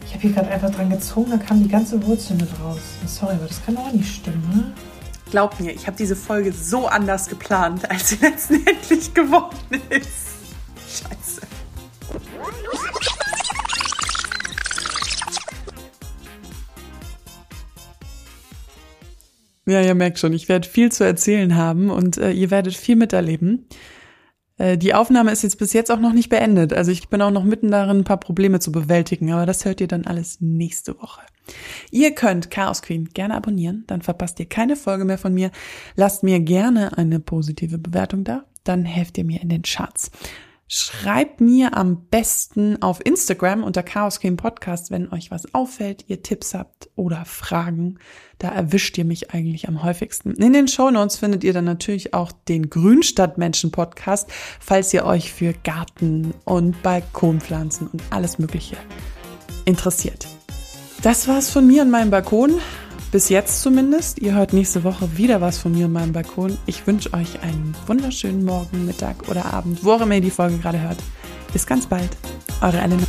Ich 0.05 0.13
habe 0.13 0.21
hier 0.21 0.31
gerade 0.31 0.49
einfach 0.49 0.71
dran 0.71 0.89
gezogen, 0.89 1.31
da 1.31 1.37
kam 1.37 1.61
die 1.63 1.69
ganze 1.69 2.01
Wurzel 2.05 2.37
mit 2.37 2.47
raus. 2.63 2.79
Sorry, 3.05 3.33
aber 3.33 3.47
das 3.47 3.65
kann 3.65 3.75
auch 3.77 3.91
nicht 3.91 4.15
stimmen, 4.15 4.49
ne? 4.53 4.73
Glaubt 5.35 5.59
mir, 5.59 5.73
ich 5.73 5.85
habe 5.85 5.97
diese 5.97 6.15
Folge 6.15 6.53
so 6.53 6.87
anders 6.87 7.27
geplant, 7.27 7.91
als 7.91 8.07
sie 8.07 8.15
letztendlich 8.21 9.13
geworden 9.13 9.81
ist. 9.89 10.29
Scheiße. 10.87 11.41
Ja, 19.65 19.81
ihr 19.81 19.93
merkt 19.93 20.19
schon, 20.19 20.31
ich 20.31 20.47
werde 20.47 20.69
viel 20.69 20.89
zu 20.89 21.03
erzählen 21.03 21.57
haben 21.57 21.89
und 21.89 22.15
äh, 22.15 22.31
ihr 22.31 22.49
werdet 22.49 22.73
viel 22.73 22.95
miterleben. 22.95 23.67
Äh, 24.57 24.77
die 24.77 24.93
Aufnahme 24.93 25.33
ist 25.33 25.43
jetzt 25.43 25.59
bis 25.59 25.73
jetzt 25.73 25.91
auch 25.91 25.99
noch 25.99 26.13
nicht 26.13 26.29
beendet. 26.29 26.71
Also 26.71 26.91
ich 26.91 27.09
bin 27.09 27.21
auch 27.21 27.31
noch 27.31 27.43
mitten 27.43 27.71
darin, 27.71 27.97
ein 27.97 28.03
paar 28.05 28.21
Probleme 28.21 28.61
zu 28.61 28.71
bewältigen, 28.71 29.33
aber 29.33 29.45
das 29.45 29.65
hört 29.65 29.81
ihr 29.81 29.89
dann 29.89 30.05
alles 30.05 30.37
nächste 30.39 30.97
Woche. 30.97 31.19
Ihr 31.91 32.13
könnt 32.13 32.51
Chaos 32.51 32.81
Queen 32.81 33.09
gerne 33.13 33.35
abonnieren, 33.35 33.83
dann 33.87 34.01
verpasst 34.01 34.39
ihr 34.39 34.47
keine 34.47 34.75
Folge 34.75 35.05
mehr 35.05 35.17
von 35.17 35.33
mir. 35.33 35.51
Lasst 35.95 36.23
mir 36.23 36.39
gerne 36.39 36.97
eine 36.97 37.19
positive 37.19 37.77
Bewertung 37.77 38.23
da, 38.23 38.45
dann 38.63 38.85
helft 38.85 39.17
ihr 39.17 39.25
mir 39.25 39.41
in 39.41 39.49
den 39.49 39.61
Charts. 39.61 40.11
Schreibt 40.67 41.41
mir 41.41 41.77
am 41.77 42.07
besten 42.07 42.81
auf 42.81 42.99
Instagram 43.05 43.63
unter 43.63 43.83
Chaos 43.83 44.19
Queen 44.19 44.35
Podcast, 44.35 44.89
wenn 44.89 45.11
euch 45.11 45.29
was 45.29 45.53
auffällt, 45.53 46.05
ihr 46.07 46.23
Tipps 46.23 46.55
habt 46.55 46.89
oder 46.95 47.23
Fragen. 47.25 47.99
Da 48.39 48.49
erwischt 48.49 48.97
ihr 48.97 49.05
mich 49.05 49.31
eigentlich 49.31 49.67
am 49.67 49.83
häufigsten. 49.83 50.31
In 50.31 50.53
den 50.53 50.67
Shownotes 50.67 51.17
findet 51.17 51.43
ihr 51.43 51.53
dann 51.53 51.65
natürlich 51.65 52.15
auch 52.15 52.31
den 52.31 52.71
Grünstadtmenschen 52.71 53.71
Podcast, 53.71 54.31
falls 54.59 54.91
ihr 54.91 55.05
euch 55.05 55.31
für 55.31 55.53
Garten 55.53 56.33
und 56.45 56.81
Balkonpflanzen 56.81 57.85
und 57.85 58.01
alles 58.09 58.39
Mögliche 58.39 58.77
interessiert. 59.65 60.27
Das 61.01 61.27
war's 61.27 61.49
von 61.49 61.67
mir 61.67 61.83
und 61.83 61.91
meinem 61.91 62.09
Balkon. 62.09 62.59
Bis 63.11 63.29
jetzt 63.29 63.61
zumindest. 63.61 64.19
Ihr 64.19 64.33
hört 64.33 64.53
nächste 64.53 64.83
Woche 64.83 65.17
wieder 65.17 65.39
was 65.39 65.57
von 65.57 65.71
mir 65.71 65.85
und 65.85 65.93
meinem 65.93 66.13
Balkon. 66.13 66.57
Ich 66.65 66.85
wünsche 66.85 67.13
euch 67.13 67.41
einen 67.41 67.75
wunderschönen 67.87 68.43
Morgen, 68.43 68.85
Mittag 68.85 69.29
oder 69.29 69.45
Abend, 69.45 69.83
wo 69.83 69.93
auch 69.93 70.01
immer 70.01 70.15
ihr 70.15 70.21
die 70.21 70.31
Folge 70.31 70.57
gerade 70.57 70.81
hört. 70.81 70.97
Bis 71.53 71.65
ganz 71.65 71.85
bald. 71.85 72.09
Eure 72.61 72.79
Elena. 72.79 73.03